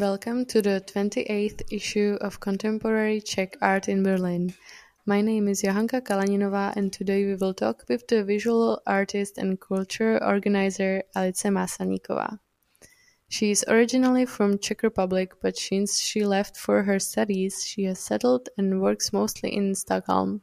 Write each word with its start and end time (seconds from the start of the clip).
Welcome 0.00 0.46
to 0.46 0.62
the 0.62 0.82
28th 0.86 1.60
issue 1.70 2.16
of 2.22 2.40
Contemporary 2.40 3.20
Czech 3.20 3.58
Art 3.60 3.86
in 3.86 4.02
Berlin. 4.02 4.54
My 5.04 5.20
name 5.20 5.46
is 5.46 5.60
Johanka 5.60 6.00
Kalaninova, 6.00 6.74
and 6.74 6.90
today 6.90 7.26
we 7.26 7.34
will 7.34 7.52
talk 7.52 7.84
with 7.86 8.08
the 8.08 8.24
visual 8.24 8.80
artist 8.86 9.36
and 9.36 9.60
culture 9.60 10.18
organizer 10.24 11.02
Alice 11.14 11.42
Maselníková. 11.42 12.38
She 13.28 13.50
is 13.50 13.62
originally 13.68 14.24
from 14.24 14.58
Czech 14.58 14.82
Republic, 14.82 15.34
but 15.42 15.58
since 15.58 16.00
she 16.00 16.24
left 16.24 16.56
for 16.56 16.84
her 16.84 16.98
studies, 16.98 17.62
she 17.62 17.84
has 17.84 17.98
settled 17.98 18.48
and 18.56 18.80
works 18.80 19.12
mostly 19.12 19.54
in 19.54 19.74
Stockholm. 19.74 20.40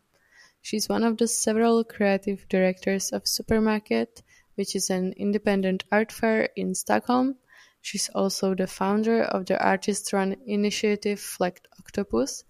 She 0.62 0.78
is 0.78 0.88
one 0.88 1.04
of 1.04 1.18
the 1.18 1.28
several 1.28 1.84
creative 1.84 2.48
directors 2.48 3.12
of 3.12 3.28
Supermarket, 3.28 4.22
which 4.54 4.76
is 4.76 4.92
an 4.92 5.14
independent 5.14 5.84
art 5.92 6.12
fair 6.12 6.50
in 6.56 6.76
Stockholm, 6.76 7.38
She's 7.82 8.10
also 8.10 8.56
the 8.56 8.68
founder 8.68 9.24
of 9.24 9.46
the 9.46 9.64
artist-run 9.64 10.38
initiative 10.46 11.20
Flat 11.20 11.60
Octopus 11.80 12.44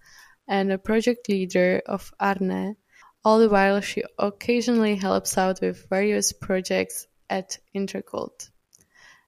and 0.48 0.72
a 0.72 0.78
project 0.78 1.28
leader 1.28 1.82
of 1.86 2.12
Arne, 2.18 2.76
all 3.24 3.38
the 3.38 3.48
while 3.48 3.80
she 3.80 4.02
occasionally 4.18 4.96
helps 4.96 5.36
out 5.36 5.60
with 5.60 5.88
various 5.88 6.32
projects 6.32 7.06
at 7.28 7.58
Intercult. 7.74 8.50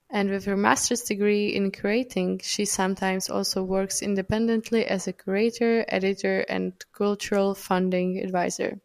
And 0.09 0.29
with 0.29 0.43
her 0.45 0.57
master's 0.57 1.03
degree 1.03 1.55
in 1.55 1.71
curating, 1.71 2.43
she 2.43 2.65
sometimes 2.65 3.29
also 3.29 3.63
works 3.63 4.01
independently 4.01 4.85
as 4.85 5.07
a 5.07 5.13
curator, 5.13 5.85
editor, 5.87 6.41
and 6.49 6.73
cultural 6.91 7.55
funding 7.55 8.17
advisor. 8.17 8.81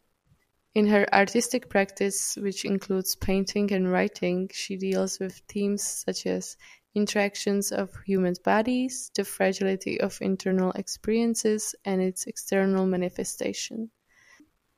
In 0.74 0.86
her 0.88 1.12
artistic 1.12 1.68
practice, 1.70 2.36
which 2.36 2.64
includes 2.64 3.16
painting 3.16 3.72
and 3.72 3.90
writing, 3.90 4.50
she 4.52 4.76
deals 4.76 5.18
with 5.18 5.40
themes 5.48 5.82
such 5.82 6.26
as 6.26 6.56
interactions 6.96 7.70
of 7.70 7.94
human 8.06 8.34
bodies, 8.42 9.10
the 9.14 9.24
fragility 9.24 10.00
of 10.00 10.18
internal 10.22 10.72
experiences, 10.72 11.74
and 11.84 12.00
its 12.00 12.26
external 12.26 12.86
manifestation. 12.86 13.90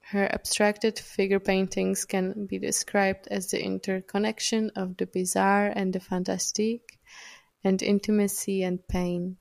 Her 0.01 0.27
abstracted 0.27 0.99
figure 0.99 1.39
paintings 1.39 2.05
can 2.05 2.47
be 2.47 2.59
described 2.59 3.29
as 3.31 3.51
the 3.51 3.63
interconnection 3.65 4.71
of 4.75 4.97
the 4.97 5.07
bizarre 5.07 5.69
and 5.69 5.93
the 5.93 6.01
fantastic, 6.01 6.99
and 7.63 7.81
intimacy 7.83 8.63
and 8.65 8.87
pain. 8.89 9.37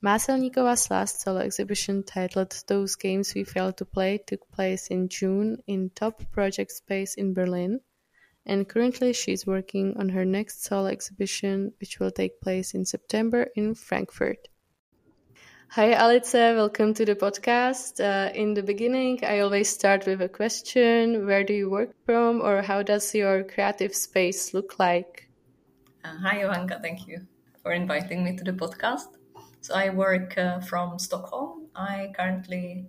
Maselníková's 0.00 0.90
last 0.92 1.20
solo 1.20 1.40
exhibition 1.40 2.04
titled 2.04 2.54
Those 2.68 2.94
Games 2.94 3.34
We 3.34 3.42
Failed 3.42 3.78
to 3.78 3.84
Play 3.84 4.18
took 4.18 4.48
place 4.52 4.86
in 4.86 5.08
June 5.08 5.62
in 5.66 5.90
Top 5.90 6.30
Project 6.30 6.70
Space 6.70 7.14
in 7.14 7.34
Berlin, 7.34 7.80
and 8.48 8.68
currently 8.68 9.12
she 9.12 9.32
is 9.32 9.46
working 9.46 9.94
on 9.98 10.08
her 10.08 10.24
next 10.24 10.64
solo 10.64 10.86
exhibition, 10.86 11.72
which 11.78 12.00
will 12.00 12.10
take 12.10 12.40
place 12.40 12.74
in 12.74 12.84
September 12.84 13.48
in 13.54 13.74
Frankfurt. 13.74 14.48
Hi, 15.72 15.92
Alice. 15.92 16.32
Welcome 16.32 16.94
to 16.94 17.04
the 17.04 17.14
podcast. 17.14 18.00
Uh, 18.00 18.32
in 18.32 18.54
the 18.54 18.62
beginning, 18.62 19.20
I 19.22 19.40
always 19.40 19.68
start 19.68 20.06
with 20.06 20.22
a 20.22 20.28
question 20.28 21.26
Where 21.26 21.44
do 21.44 21.52
you 21.52 21.68
work 21.68 21.94
from, 22.06 22.40
or 22.40 22.62
how 22.62 22.82
does 22.82 23.14
your 23.14 23.44
creative 23.44 23.94
space 23.94 24.54
look 24.54 24.78
like? 24.78 25.28
Uh, 26.02 26.16
hi, 26.16 26.38
Johanka. 26.38 26.80
Thank 26.80 27.06
you 27.06 27.26
for 27.62 27.72
inviting 27.72 28.24
me 28.24 28.34
to 28.36 28.44
the 28.44 28.52
podcast. 28.52 29.18
So, 29.60 29.74
I 29.74 29.90
work 29.90 30.38
uh, 30.38 30.60
from 30.60 30.98
Stockholm. 30.98 31.66
I 31.76 32.12
currently 32.16 32.86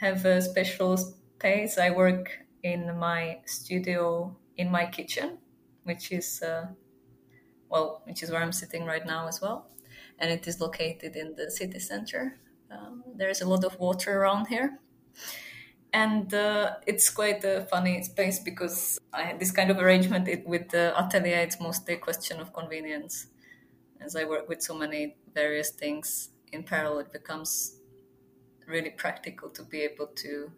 have 0.00 0.24
a 0.24 0.40
special 0.40 0.96
space. 0.96 1.76
I 1.76 1.90
work 1.90 2.32
in 2.62 2.98
my 2.98 3.40
studio 3.44 4.34
in 4.56 4.70
my 4.70 4.86
kitchen, 4.86 5.38
which 5.84 6.12
is 6.12 6.42
uh, 6.42 6.66
well, 7.68 8.02
which 8.04 8.22
is 8.22 8.30
where 8.30 8.42
I'm 8.42 8.52
sitting 8.52 8.84
right 8.84 9.04
now 9.04 9.26
as 9.26 9.40
well, 9.40 9.70
and 10.18 10.30
it 10.30 10.46
is 10.46 10.60
located 10.60 11.16
in 11.16 11.34
the 11.34 11.50
city 11.50 11.78
center. 11.78 12.38
Um, 12.70 13.02
there's 13.16 13.40
a 13.40 13.48
lot 13.48 13.64
of 13.64 13.78
water 13.78 14.20
around 14.20 14.46
here, 14.46 14.78
and 15.92 16.32
uh, 16.34 16.74
it's 16.86 17.10
quite 17.10 17.44
a 17.44 17.66
funny 17.70 18.02
space 18.02 18.38
because 18.38 18.98
I, 19.12 19.22
had 19.22 19.40
this 19.40 19.50
kind 19.50 19.70
of 19.70 19.78
arrangement 19.78 20.28
it, 20.28 20.46
with 20.46 20.68
the 20.70 20.92
atelier 20.98 21.38
it's 21.38 21.60
mostly 21.60 21.94
a 21.94 21.98
question 21.98 22.40
of 22.40 22.52
convenience. 22.52 23.28
As 24.00 24.16
I 24.16 24.24
work 24.24 24.48
with 24.48 24.60
so 24.60 24.74
many 24.74 25.16
various 25.32 25.70
things 25.70 26.30
in 26.52 26.62
parallel, 26.62 26.98
it 26.98 27.12
becomes 27.12 27.76
really 28.66 28.90
practical 28.90 29.48
to 29.50 29.62
be 29.62 29.80
able 29.80 30.08
to 30.08 30.50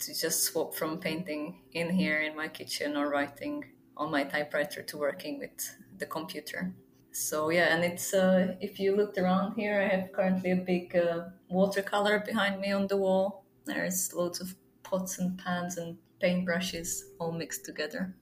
to 0.00 0.14
just 0.14 0.42
swap 0.44 0.74
from 0.74 0.98
painting 0.98 1.60
in 1.72 1.90
here 1.90 2.20
in 2.20 2.36
my 2.36 2.48
kitchen 2.48 2.96
or 2.96 3.10
writing 3.10 3.64
on 3.96 4.10
my 4.10 4.24
typewriter 4.24 4.82
to 4.82 4.96
working 4.96 5.38
with 5.38 5.76
the 5.98 6.06
computer. 6.06 6.74
So 7.12 7.50
yeah, 7.50 7.74
and 7.74 7.84
it's 7.84 8.12
uh, 8.12 8.56
if 8.60 8.80
you 8.80 8.96
looked 8.96 9.18
around 9.18 9.54
here, 9.54 9.80
I 9.80 9.96
have 9.96 10.12
currently 10.12 10.50
a 10.50 10.56
big 10.56 10.96
uh, 10.96 11.26
watercolor 11.48 12.18
behind 12.26 12.60
me 12.60 12.72
on 12.72 12.88
the 12.88 12.96
wall. 12.96 13.44
There's 13.66 14.12
loads 14.12 14.40
of 14.40 14.56
pots 14.82 15.18
and 15.18 15.38
pans 15.38 15.76
and 15.76 15.96
paintbrushes 16.20 17.02
all 17.20 17.30
mixed 17.30 17.64
together. 17.64 18.14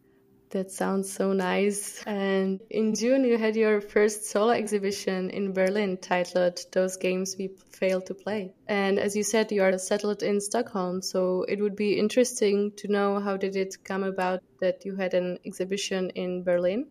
That 0.53 0.71
sounds 0.71 1.11
so 1.11 1.33
nice. 1.33 2.03
And 2.05 2.61
in 2.69 2.95
June, 2.95 3.25
you 3.25 3.39
had 3.39 3.57
your 3.57 3.81
first 3.81 4.27
solo 4.27 4.51
exhibition 4.51 5.31
in 5.31 5.55
Berlin 5.55 5.97
titled 5.97 6.61
Those 6.73 6.99
Games 6.99 7.37
We 7.39 7.53
Failed 7.71 8.05
to 8.07 8.15
Play. 8.15 8.53
And 8.69 8.99
as 8.99 9.17
you 9.17 9.23
said, 9.23 9.51
you 9.51 9.63
are 9.63 9.79
settled 9.79 10.23
in 10.23 10.43
Stockholm. 10.43 11.01
So 11.01 11.45
it 11.49 11.59
would 11.59 11.75
be 11.75 11.99
interesting 11.99 12.73
to 12.77 12.89
know 12.89 13.19
how 13.19 13.39
did 13.39 13.57
it 13.57 13.83
come 13.83 14.05
about 14.05 14.43
that 14.61 14.85
you 14.85 14.95
had 14.95 15.15
an 15.15 15.39
exhibition 15.47 16.11
in 16.11 16.45
Berlin? 16.45 16.89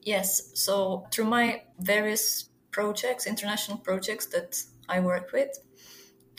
Yes. 0.00 0.52
So 0.54 1.06
through 1.12 1.26
my 1.26 1.64
various 1.78 2.48
projects, 2.70 3.26
international 3.26 3.76
projects 3.76 4.26
that 4.28 4.62
I 4.88 5.00
work 5.00 5.30
with, 5.34 5.58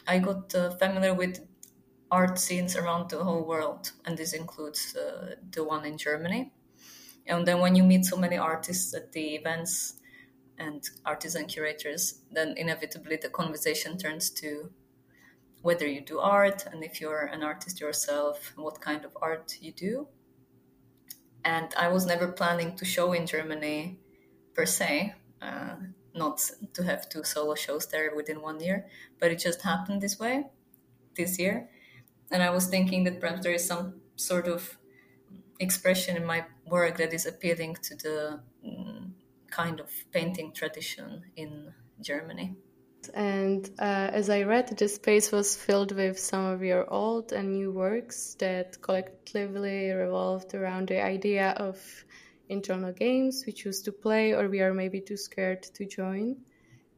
I 0.07 0.17
got 0.17 0.55
uh, 0.55 0.71
familiar 0.71 1.13
with 1.13 1.45
art 2.13 2.37
scenes 2.37 2.75
around 2.75 3.09
the 3.09 3.23
whole 3.23 3.43
world, 3.43 3.91
and 4.05 4.15
this 4.15 4.33
includes 4.33 4.95
uh, 4.95 5.35
the 5.51 5.63
one 5.63 5.83
in 5.83 5.97
Germany. 5.97 6.51
And 7.25 7.47
then 7.47 7.59
when 7.59 7.75
you 7.75 7.83
meet 7.83 8.05
so 8.05 8.17
many 8.17 8.37
artists 8.37 8.93
at 8.93 9.11
the 9.13 9.35
events 9.35 9.95
and 10.59 10.83
artisan 11.05 11.47
curators, 11.47 12.21
then 12.31 12.53
inevitably 12.55 13.17
the 13.17 13.29
conversation 13.29 13.97
turns 13.97 14.29
to 14.41 14.71
whether 15.63 15.87
you 15.87 16.01
do 16.01 16.19
art 16.19 16.67
and 16.71 16.83
if 16.83 17.01
you're 17.01 17.25
an 17.33 17.41
artist 17.41 17.81
yourself, 17.81 18.53
what 18.57 18.79
kind 18.79 19.05
of 19.05 19.17
art 19.19 19.57
you 19.59 19.71
do. 19.71 20.07
And 21.43 21.73
I 21.75 21.87
was 21.87 22.05
never 22.05 22.27
planning 22.27 22.75
to 22.75 22.85
show 22.85 23.13
in 23.13 23.25
Germany 23.25 23.97
per 24.53 24.65
se, 24.65 25.15
uh, 25.41 25.77
not 26.13 26.37
to 26.73 26.83
have 26.83 27.09
two 27.09 27.23
solo 27.23 27.55
shows 27.55 27.87
there 27.87 28.15
within 28.15 28.39
one 28.41 28.59
year, 28.59 28.85
but 29.19 29.31
it 29.31 29.39
just 29.39 29.63
happened 29.63 30.01
this 30.01 30.19
way 30.19 30.45
this 31.15 31.39
year 31.39 31.69
and 32.33 32.41
I 32.41 32.49
was 32.49 32.65
thinking 32.65 33.03
that 33.05 33.21
perhaps 33.21 33.43
there 33.43 33.53
is 33.53 33.65
some 33.65 34.01
sort 34.15 34.47
of 34.47 34.77
expression 35.59 36.17
in 36.17 36.25
my 36.25 36.43
work 36.67 36.97
that 36.97 37.13
is 37.13 37.27
appealing 37.27 37.77
to 37.83 37.95
the 37.95 38.39
mm, 38.67 39.11
kind 39.51 39.79
of 39.79 39.89
painting 40.11 40.51
tradition 40.51 41.23
in 41.35 41.71
Germany. 42.01 42.55
And 43.13 43.69
uh, 43.79 44.09
as 44.11 44.29
I 44.29 44.43
read, 44.43 44.75
the 44.77 44.87
space 44.87 45.31
was 45.31 45.55
filled 45.55 45.91
with 45.91 46.17
some 46.17 46.45
of 46.45 46.63
your 46.63 46.91
old 46.91 47.33
and 47.33 47.53
new 47.53 47.71
works 47.71 48.35
that 48.39 48.81
collectively 48.81 49.91
revolved 49.91 50.55
around 50.55 50.87
the 50.87 51.03
idea 51.03 51.51
of 51.51 51.77
internal 52.49 52.93
games 52.93 53.43
we 53.45 53.53
choose 53.53 53.81
to 53.83 53.91
play 53.91 54.33
or 54.33 54.49
we 54.49 54.61
are 54.61 54.73
maybe 54.73 55.01
too 55.01 55.17
scared 55.17 55.63
to 55.63 55.85
join. 55.85 56.37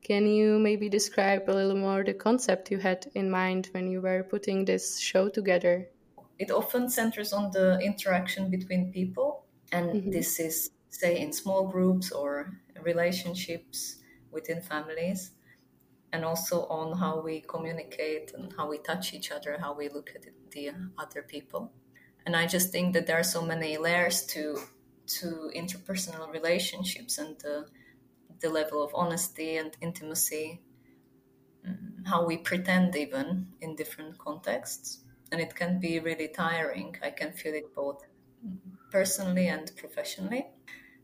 Can 0.06 0.28
you 0.28 0.60
maybe 0.60 0.88
describe 0.88 1.50
a 1.50 1.52
little 1.52 1.76
more 1.76 2.04
the 2.04 2.14
concept 2.14 2.70
you 2.70 2.78
had 2.78 3.08
in 3.16 3.32
mind 3.32 3.70
when 3.72 3.90
you 3.90 4.02
were 4.02 4.22
putting 4.22 4.64
this 4.64 5.00
show 5.00 5.30
together? 5.30 5.90
It 6.38 6.52
often 6.52 6.90
centers 6.90 7.34
on 7.34 7.50
the 7.50 7.80
interaction 7.80 8.52
between 8.52 8.92
people, 8.92 9.46
and 9.72 9.90
mm-hmm. 9.90 10.12
this 10.12 10.40
is, 10.40 10.70
say, 10.92 11.20
in 11.20 11.34
small 11.34 11.68
groups 11.68 12.12
or 12.12 12.54
relationships 12.84 13.96
within 14.30 14.62
families, 14.62 15.32
and 16.14 16.24
also 16.24 16.68
on 16.68 16.96
how 16.96 17.22
we 17.22 17.42
communicate 17.42 18.32
and 18.36 18.54
how 18.56 18.70
we 18.70 18.78
touch 18.78 19.12
each 19.12 19.32
other, 19.32 19.58
how 19.60 19.74
we 19.74 19.90
look 19.90 20.12
at 20.14 20.28
the 20.52 20.70
other 21.00 21.24
people. 21.24 21.72
And 22.28 22.36
I 22.36 22.46
just 22.46 22.72
think 22.72 22.94
that 22.94 23.08
there 23.08 23.18
are 23.18 23.24
so 23.24 23.42
many 23.44 23.78
layers 23.78 24.24
to 24.28 24.60
to 25.20 25.52
interpersonal 25.56 26.32
relationships 26.32 27.18
and 27.18 27.40
the 27.40 27.66
the 28.46 28.52
level 28.52 28.84
of 28.84 28.92
honesty 28.94 29.58
and 29.58 29.72
intimacy, 29.82 30.62
mm, 31.68 32.06
how 32.06 32.24
we 32.30 32.38
pretend 32.38 32.96
even 32.96 33.48
in 33.62 33.76
different 33.76 34.18
contexts. 34.20 35.00
And 35.32 35.42
it 35.42 35.56
can 35.56 35.80
be 35.80 36.00
really 36.00 36.28
tiring. 36.28 36.96
I 37.02 37.10
can 37.10 37.32
feel 37.34 37.56
it 37.56 37.74
both 37.74 38.02
personally 38.92 39.48
and 39.48 39.72
professionally. 39.76 40.46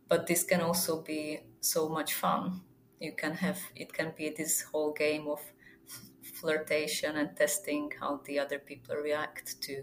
But 0.08 0.28
this 0.28 0.44
can 0.44 0.62
also 0.62 1.02
be 1.02 1.40
so 1.62 1.90
much 1.90 2.14
fun. 2.14 2.62
You 3.00 3.14
can 3.14 3.34
have, 3.46 3.60
it 3.76 3.92
can 3.92 4.14
be 4.16 4.30
this 4.30 4.62
whole 4.70 4.94
game 4.94 5.28
of 5.28 5.42
flirtation 6.40 7.18
and 7.18 7.36
testing 7.36 7.92
how 8.00 8.22
the 8.26 8.38
other 8.40 8.60
people 8.60 8.96
react 8.96 9.62
to 9.64 9.76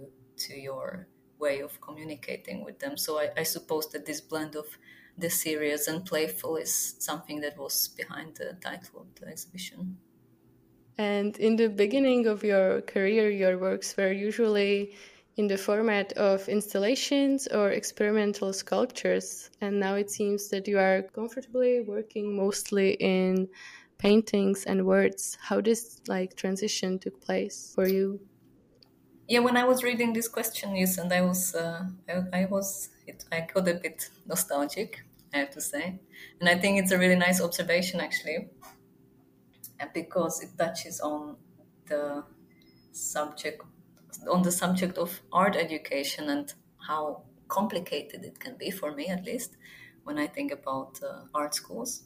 to 0.44 0.52
your 0.68 1.08
way 1.40 1.60
of 1.60 1.80
communicating 1.80 2.64
with 2.64 2.78
them. 2.78 2.96
So 2.96 3.18
I, 3.18 3.30
I 3.36 3.42
suppose 3.42 3.88
that 3.90 4.06
this 4.06 4.20
blend 4.20 4.54
of 4.54 4.66
the 5.18 5.30
serious 5.30 5.88
and 5.88 6.04
playful 6.04 6.56
is 6.56 6.94
something 6.98 7.40
that 7.40 7.58
was 7.58 7.88
behind 7.88 8.36
the 8.36 8.56
title 8.60 9.00
of 9.00 9.14
the 9.20 9.28
exhibition. 9.28 9.98
And 10.96 11.36
in 11.38 11.56
the 11.56 11.68
beginning 11.68 12.26
of 12.26 12.42
your 12.42 12.80
career, 12.82 13.30
your 13.30 13.56
works 13.58 13.96
were 13.96 14.12
usually 14.12 14.94
in 15.36 15.46
the 15.46 15.56
format 15.56 16.12
of 16.14 16.48
installations 16.48 17.46
or 17.46 17.70
experimental 17.70 18.52
sculptures. 18.52 19.50
And 19.60 19.78
now 19.78 19.94
it 19.94 20.10
seems 20.10 20.48
that 20.48 20.66
you 20.66 20.78
are 20.78 21.02
comfortably 21.02 21.80
working 21.80 22.36
mostly 22.36 22.94
in 22.94 23.48
paintings 23.98 24.64
and 24.64 24.84
words. 24.84 25.38
How 25.40 25.60
this 25.60 26.00
like 26.08 26.34
transition 26.34 26.98
took 26.98 27.20
place 27.20 27.72
for 27.74 27.86
you? 27.86 28.20
Yeah, 29.28 29.40
when 29.40 29.56
I 29.56 29.64
was 29.64 29.84
reading 29.84 30.14
this 30.14 30.26
question, 30.26 30.74
yes, 30.74 30.98
and 30.98 31.12
I 31.12 31.20
was, 31.20 31.54
uh, 31.54 31.84
I, 32.08 32.40
I 32.40 32.44
was, 32.46 32.88
it, 33.06 33.24
I 33.30 33.46
got 33.52 33.68
a 33.68 33.74
bit 33.74 34.10
nostalgic 34.26 35.04
I 35.32 35.38
have 35.38 35.50
to 35.50 35.60
say. 35.60 36.00
And 36.40 36.48
I 36.48 36.58
think 36.58 36.78
it's 36.78 36.92
a 36.92 36.98
really 36.98 37.16
nice 37.16 37.40
observation, 37.40 38.00
actually, 38.00 38.48
because 39.94 40.42
it 40.42 40.50
touches 40.58 41.00
on 41.00 41.36
the 41.86 42.24
subject 42.92 43.62
on 44.28 44.42
the 44.42 44.50
subject 44.50 44.98
of 44.98 45.20
art 45.32 45.54
education 45.54 46.28
and 46.30 46.52
how 46.86 47.22
complicated 47.48 48.24
it 48.24 48.38
can 48.40 48.56
be 48.56 48.70
for 48.70 48.92
me 48.92 49.06
at 49.06 49.24
least 49.24 49.56
when 50.04 50.18
i 50.18 50.26
think 50.26 50.50
about 50.50 50.98
uh, 51.02 51.22
art 51.34 51.54
schools 51.54 52.04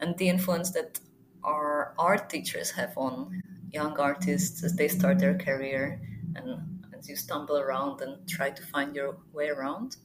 and 0.00 0.16
the 0.18 0.28
influence 0.28 0.70
that 0.72 1.00
our 1.42 1.94
art 1.98 2.28
teachers 2.28 2.70
have 2.70 2.92
on 2.96 3.40
young 3.72 3.98
artists 3.98 4.62
as 4.62 4.74
they 4.74 4.88
start 4.88 5.18
their 5.18 5.36
career 5.38 6.00
and 6.36 6.60
as 6.96 7.08
you 7.08 7.16
stumble 7.16 7.58
around 7.58 8.00
and 8.02 8.28
try 8.28 8.50
to 8.50 8.62
find 8.62 8.94
your 8.94 9.16
way 9.32 9.48
around 9.48 9.96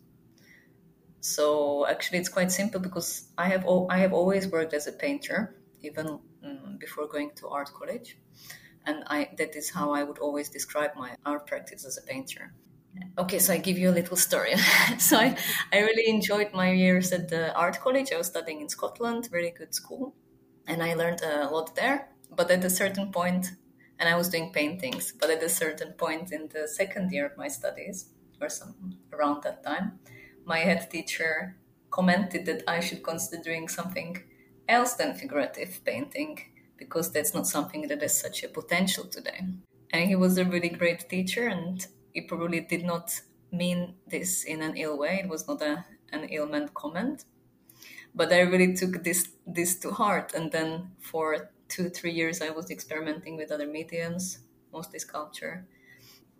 so 1.21 1.85
actually, 1.87 2.19
it's 2.19 2.29
quite 2.29 2.51
simple 2.51 2.79
because 2.79 3.29
I 3.37 3.47
have 3.49 3.65
I 3.89 3.97
have 3.97 4.13
always 4.13 4.47
worked 4.47 4.73
as 4.73 4.87
a 4.87 4.91
painter, 4.91 5.55
even 5.81 6.07
um, 6.43 6.77
before 6.79 7.07
going 7.07 7.31
to 7.35 7.47
art 7.49 7.71
college, 7.73 8.17
and 8.85 9.03
I 9.07 9.29
that 9.37 9.55
is 9.55 9.69
how 9.69 9.91
I 9.91 10.03
would 10.03 10.19
always 10.19 10.49
describe 10.49 10.95
my 10.95 11.15
art 11.25 11.47
practice 11.47 11.85
as 11.85 11.97
a 11.97 12.01
painter. 12.01 12.53
Okay, 13.17 13.39
so 13.39 13.53
I 13.53 13.57
give 13.57 13.77
you 13.77 13.89
a 13.89 13.95
little 13.99 14.17
story. 14.17 14.55
so 14.97 15.17
I, 15.17 15.37
I 15.71 15.79
really 15.79 16.09
enjoyed 16.09 16.53
my 16.53 16.71
years 16.71 17.11
at 17.11 17.29
the 17.29 17.53
art 17.53 17.79
college. 17.79 18.11
I 18.11 18.17
was 18.17 18.27
studying 18.27 18.61
in 18.61 18.69
Scotland, 18.69 19.29
very 19.31 19.51
good 19.51 19.73
school, 19.75 20.15
and 20.67 20.81
I 20.81 20.95
learned 20.95 21.21
a 21.21 21.49
lot 21.49 21.75
there. 21.75 22.09
But 22.35 22.49
at 22.51 22.63
a 22.63 22.69
certain 22.69 23.11
point, 23.11 23.51
and 23.99 24.09
I 24.09 24.15
was 24.15 24.29
doing 24.29 24.51
paintings. 24.51 25.11
But 25.11 25.29
at 25.29 25.43
a 25.43 25.49
certain 25.49 25.93
point 25.93 26.31
in 26.31 26.49
the 26.49 26.67
second 26.67 27.11
year 27.11 27.25
of 27.27 27.37
my 27.37 27.47
studies, 27.47 28.09
or 28.41 28.49
some 28.49 28.97
around 29.13 29.43
that 29.43 29.63
time, 29.63 29.99
my 30.49 30.59
head 30.59 30.89
teacher 30.89 31.55
commented 31.91 32.43
that 32.47 32.63
I 32.67 32.79
should 32.79 33.03
consider 33.03 33.41
doing 33.43 33.67
something 33.67 34.17
else 34.67 34.95
than 34.95 35.13
figurative 35.13 35.79
painting 35.85 36.39
because 36.75 37.11
that's 37.11 37.35
not 37.35 37.45
something 37.45 37.87
that 37.87 38.01
has 38.01 38.19
such 38.19 38.43
a 38.43 38.49
potential 38.49 39.05
today. 39.05 39.41
And 39.91 40.09
he 40.09 40.15
was 40.15 40.37
a 40.37 40.45
really 40.45 40.69
great 40.69 41.07
teacher, 41.07 41.47
and 41.47 41.85
he 42.13 42.21
probably 42.21 42.61
did 42.61 42.83
not 42.83 43.11
mean 43.51 43.95
this 44.07 44.43
in 44.43 44.61
an 44.61 44.75
ill 44.75 44.97
way. 44.97 45.21
It 45.23 45.29
was 45.29 45.47
not 45.47 45.61
a, 45.61 45.85
an 46.11 46.23
ill 46.29 46.47
meant 46.47 46.73
comment. 46.73 47.25
But 48.15 48.33
I 48.33 48.41
really 48.41 48.73
took 48.73 49.03
this 49.03 49.29
this 49.45 49.79
to 49.81 49.91
heart, 49.91 50.33
and 50.33 50.51
then 50.51 50.91
for 50.99 51.51
two 51.67 51.89
three 51.89 52.11
years 52.11 52.41
I 52.41 52.49
was 52.49 52.71
experimenting 52.71 53.37
with 53.37 53.51
other 53.51 53.67
mediums, 53.67 54.39
mostly 54.73 54.99
sculpture, 54.99 55.67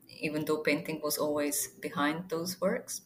even 0.08 0.46
though 0.46 0.64
painting 0.64 1.00
was 1.04 1.18
always 1.18 1.68
behind 1.80 2.30
those 2.30 2.60
works. 2.62 3.02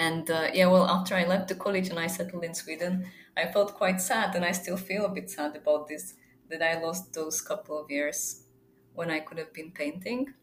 And 0.00 0.30
uh, 0.30 0.50
yeah, 0.54 0.66
well, 0.68 0.86
after 0.86 1.14
I 1.14 1.26
left 1.26 1.48
the 1.48 1.54
college 1.54 1.88
and 1.90 1.98
I 1.98 2.08
settled 2.08 2.44
in 2.44 2.54
Sweden, 2.54 2.94
I 3.36 3.52
felt 3.52 3.74
quite 3.74 4.00
sad, 4.00 4.34
and 4.34 4.44
I 4.44 4.52
still 4.52 4.78
feel 4.78 5.04
a 5.04 5.10
bit 5.18 5.30
sad 5.30 5.56
about 5.56 5.88
this 5.88 6.14
that 6.48 6.62
I 6.62 6.80
lost 6.82 7.12
those 7.14 7.40
couple 7.42 7.78
of 7.78 7.90
years 7.90 8.46
when 8.94 9.10
I 9.10 9.20
could 9.20 9.38
have 9.38 9.52
been 9.52 9.72
painting. 9.72 10.34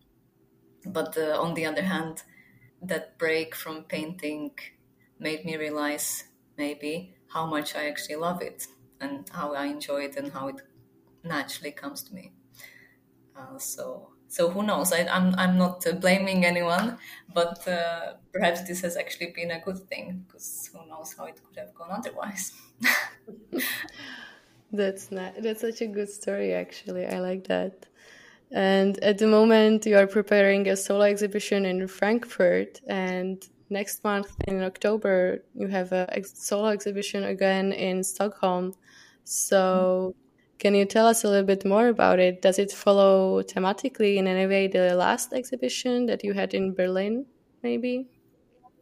But 0.86 1.18
uh, 1.18 1.40
on 1.42 1.54
the 1.56 1.66
other 1.66 1.84
hand, 1.84 2.24
that 2.82 3.18
break 3.20 3.56
from 3.56 3.86
painting 3.86 4.58
made 5.20 5.46
me 5.46 5.58
realize 5.58 6.26
maybe 6.58 7.16
how 7.30 7.46
much 7.48 7.76
I 7.76 7.90
actually 7.90 8.18
love 8.18 8.42
it 8.42 8.68
and 9.02 9.30
how 9.30 9.56
I 9.56 9.66
enjoy 9.68 10.06
it 10.06 10.18
and 10.18 10.34
how 10.34 10.50
it 10.50 10.62
naturally 11.24 11.74
comes 11.74 12.04
to 12.06 12.16
me. 12.16 12.34
Uh, 13.36 13.58
so 13.60 14.17
so 14.28 14.50
who 14.50 14.64
knows? 14.64 14.92
I, 14.92 15.00
am 15.00 15.10
I'm, 15.10 15.36
I'm 15.38 15.58
not 15.58 15.86
blaming 16.02 16.46
anyone, 16.46 16.98
but 17.34 17.66
uh, 17.68 18.14
perhaps 18.34 18.62
this 18.68 18.82
has 18.82 18.98
actually 18.98 19.32
been 19.36 19.52
a 19.52 19.60
good 19.60 19.80
thing 19.90 20.26
because 20.28 20.70
who 20.74 20.88
knows 20.88 21.16
how 21.18 21.26
it 21.26 21.40
could 21.44 21.58
have 21.58 21.74
gone 21.74 21.92
otherwise. 21.92 22.54
that's 24.72 25.12
not 25.12 25.34
that's 25.42 25.62
such 25.62 25.82
a 25.82 25.88
good 25.88 26.10
story. 26.10 26.54
Actually, 26.54 27.06
I 27.06 27.20
like 27.20 27.48
that. 27.48 27.86
And 28.52 28.98
at 29.04 29.18
the 29.18 29.28
moment, 29.28 29.86
you 29.86 29.98
are 29.98 30.08
preparing 30.08 30.68
a 30.68 30.76
solo 30.76 31.04
exhibition 31.04 31.66
in 31.66 31.88
Frankfurt, 31.88 32.82
and 32.88 33.46
next 33.70 34.04
month 34.04 34.36
in 34.48 34.62
October, 34.62 35.44
you 35.54 35.68
have 35.68 35.92
a 35.92 36.08
solo 36.24 36.68
exhibition 36.68 37.24
again 37.24 37.72
in 37.72 38.04
Stockholm. 38.04 38.74
So. 39.24 40.14
Mm-hmm 40.16 40.27
can 40.60 40.76
you 40.76 40.86
tell 40.86 41.08
us 41.08 41.24
a 41.24 41.30
little 41.30 41.46
bit 41.46 41.66
more 41.66 41.88
about 41.88 42.20
it? 42.20 42.42
Does 42.42 42.60
it 42.60 42.72
follow 42.72 43.44
thematically 43.44 44.18
in 44.18 44.28
any 44.28 44.48
way 44.48 44.68
the 44.68 44.96
last 44.96 45.34
exhibition 45.34 46.06
that 46.08 46.24
you 46.24 46.34
had 46.34 46.54
in 46.54 46.74
Berlin, 46.74 47.26
maybe? 47.64 48.08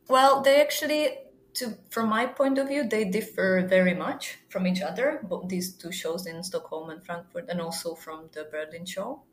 Well, 0.08 0.42
they 0.42 0.62
actually, 0.62 1.10
to, 1.56 1.78
from 1.90 2.10
my 2.10 2.28
point 2.28 2.58
of 2.58 2.68
view, 2.68 2.88
they 2.88 3.06
differ 3.06 3.66
very 3.68 3.94
much 3.94 4.38
from 4.50 4.68
each 4.68 4.82
other, 4.82 5.20
both 5.24 5.50
these 5.50 5.74
two 5.74 5.92
shows 5.92 6.28
in 6.28 6.44
Stockholm 6.44 6.90
and 6.90 7.06
Frankfurt, 7.06 7.50
and 7.50 7.60
also 7.60 7.96
from 7.96 8.30
the 8.34 8.48
Berlin 8.52 8.86
show. 8.86 9.24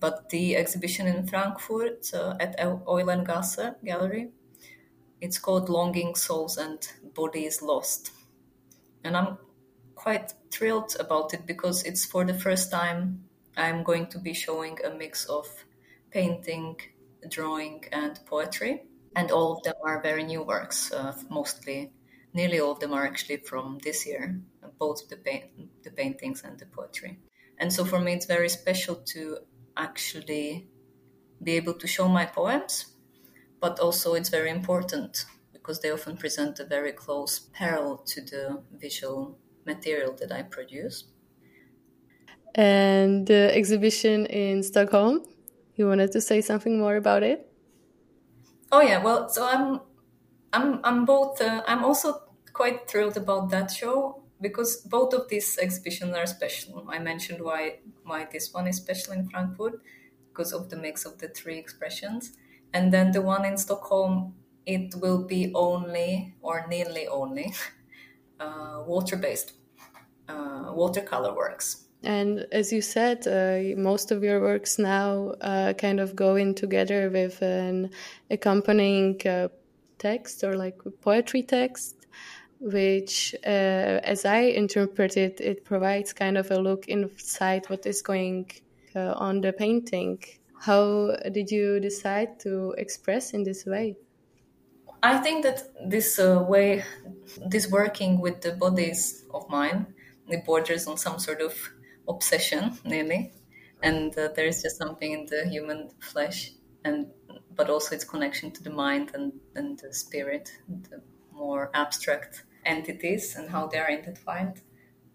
But 0.00 0.30
the 0.30 0.56
exhibition 0.56 1.06
in 1.06 1.26
Frankfurt 1.26 2.12
uh, 2.12 2.34
at 2.40 2.58
Eulengasse 2.58 3.76
Gallery, 3.84 4.30
it's 5.20 5.38
called 5.38 5.68
Longing 5.68 6.16
Souls 6.16 6.56
and 6.56 6.86
Bodies 7.14 7.62
Lost. 7.62 8.10
And 9.04 9.16
I'm 9.16 9.38
quite 10.02 10.34
thrilled 10.50 10.96
about 10.98 11.32
it 11.32 11.46
because 11.46 11.84
it's 11.84 12.04
for 12.04 12.24
the 12.24 12.34
first 12.34 12.72
time 12.72 13.22
I'm 13.56 13.84
going 13.84 14.08
to 14.08 14.18
be 14.18 14.34
showing 14.34 14.76
a 14.84 14.90
mix 14.90 15.26
of 15.26 15.46
painting, 16.10 16.76
drawing, 17.28 17.84
and 17.92 18.18
poetry. 18.26 18.82
And 19.14 19.30
all 19.30 19.52
of 19.52 19.62
them 19.62 19.74
are 19.84 20.02
very 20.02 20.24
new 20.24 20.42
works, 20.42 20.90
uh, 20.90 21.14
mostly, 21.30 21.92
nearly 22.34 22.58
all 22.58 22.72
of 22.72 22.80
them 22.80 22.92
are 22.92 23.06
actually 23.06 23.36
from 23.36 23.78
this 23.84 24.04
year, 24.06 24.40
both 24.78 25.08
the, 25.08 25.18
the 25.84 25.90
paintings 25.90 26.42
and 26.42 26.58
the 26.58 26.66
poetry. 26.66 27.20
And 27.58 27.72
so 27.72 27.84
for 27.84 28.00
me, 28.00 28.14
it's 28.14 28.26
very 28.26 28.48
special 28.48 28.96
to 29.14 29.38
actually 29.76 30.66
be 31.42 31.52
able 31.52 31.74
to 31.74 31.86
show 31.86 32.08
my 32.08 32.26
poems, 32.26 32.86
but 33.60 33.78
also 33.78 34.14
it's 34.14 34.30
very 34.30 34.50
important 34.50 35.26
because 35.52 35.80
they 35.80 35.92
often 35.92 36.16
present 36.16 36.58
a 36.58 36.64
very 36.64 36.92
close 36.92 37.38
parallel 37.52 37.98
to 37.98 38.20
the 38.22 38.62
visual 38.72 39.38
material 39.64 40.14
that 40.16 40.32
I 40.32 40.42
produce. 40.42 41.04
And 42.54 43.26
the 43.26 43.50
exhibition 43.54 44.26
in 44.26 44.62
Stockholm, 44.62 45.24
you 45.76 45.86
wanted 45.86 46.12
to 46.12 46.20
say 46.20 46.40
something 46.40 46.78
more 46.78 46.96
about 46.96 47.22
it? 47.22 47.48
Oh 48.70 48.80
yeah, 48.80 49.02
well, 49.02 49.28
so 49.28 49.46
I'm, 49.46 49.80
I'm, 50.52 50.80
I'm 50.84 51.04
both. 51.04 51.40
Uh, 51.40 51.62
I'm 51.66 51.84
also 51.84 52.22
quite 52.52 52.88
thrilled 52.88 53.16
about 53.16 53.50
that 53.50 53.70
show 53.70 54.24
because 54.40 54.78
both 54.82 55.14
of 55.14 55.28
these 55.28 55.58
exhibitions 55.58 56.14
are 56.16 56.26
special. 56.26 56.86
I 56.88 56.98
mentioned 56.98 57.42
why 57.42 57.80
why 58.04 58.26
this 58.30 58.52
one 58.52 58.66
is 58.66 58.76
special 58.78 59.12
in 59.14 59.28
Frankfurt 59.28 59.82
because 60.28 60.52
of 60.52 60.70
the 60.70 60.76
mix 60.76 61.04
of 61.04 61.18
the 61.18 61.28
three 61.28 61.58
expressions, 61.58 62.36
and 62.72 62.92
then 62.92 63.12
the 63.12 63.22
one 63.22 63.44
in 63.44 63.56
Stockholm, 63.58 64.34
it 64.66 64.94
will 64.96 65.24
be 65.24 65.52
only 65.54 66.34
or 66.42 66.66
nearly 66.68 67.06
only 67.08 67.54
uh, 68.42 68.82
water-based 68.86 69.52
uh, 70.28 70.72
watercolor 70.74 71.34
works. 71.34 71.84
And 72.04 72.46
as 72.50 72.72
you 72.72 72.82
said, 72.82 73.26
uh, 73.26 73.80
most 73.80 74.10
of 74.10 74.24
your 74.24 74.40
works 74.40 74.78
now 74.78 75.34
uh, 75.40 75.72
kind 75.74 76.00
of 76.00 76.16
go 76.16 76.34
in 76.34 76.54
together 76.54 77.10
with 77.10 77.40
an 77.42 77.90
accompanying 78.28 79.20
uh, 79.26 79.48
text 79.98 80.42
or 80.42 80.56
like 80.56 80.80
poetry 81.00 81.42
text, 81.42 82.06
which, 82.58 83.36
uh, 83.46 84.00
as 84.02 84.24
I 84.24 84.38
interpret 84.38 85.16
it, 85.16 85.40
it 85.40 85.64
provides 85.64 86.12
kind 86.12 86.36
of 86.36 86.50
a 86.50 86.58
look 86.58 86.88
inside 86.88 87.70
what 87.70 87.86
is 87.86 88.02
going 88.02 88.50
on 88.94 89.40
the 89.40 89.52
painting. 89.52 90.18
How 90.58 91.16
did 91.32 91.50
you 91.50 91.80
decide 91.80 92.38
to 92.40 92.74
express 92.78 93.32
in 93.32 93.42
this 93.44 93.64
way? 93.64 93.96
I 95.02 95.18
think 95.18 95.42
that 95.44 95.62
this 95.88 96.18
uh, 96.18 96.44
way, 96.48 96.84
this 97.46 97.68
working 97.70 98.20
with 98.20 98.40
the 98.42 98.52
bodies 98.52 99.24
of 99.34 99.48
mine, 99.48 99.94
it 100.28 100.44
borders 100.44 100.86
on 100.86 100.96
some 100.96 101.18
sort 101.18 101.40
of 101.40 101.54
obsession, 102.08 102.78
nearly. 102.84 103.32
And 103.82 104.16
uh, 104.16 104.28
there 104.36 104.46
is 104.46 104.62
just 104.62 104.76
something 104.76 105.12
in 105.12 105.26
the 105.26 105.48
human 105.48 105.90
flesh, 106.00 106.52
and 106.84 107.12
but 107.50 107.68
also 107.68 107.94
its 107.94 108.04
connection 108.04 108.50
to 108.52 108.62
the 108.62 108.70
mind 108.70 109.10
and, 109.14 109.40
and 109.56 109.78
the 109.78 109.92
spirit, 109.92 110.52
the 110.68 111.02
more 111.32 111.70
abstract 111.74 112.44
entities 112.64 113.34
and 113.36 113.50
how 113.50 113.66
they 113.66 113.78
are 113.78 113.88
intertwined. 113.90 114.62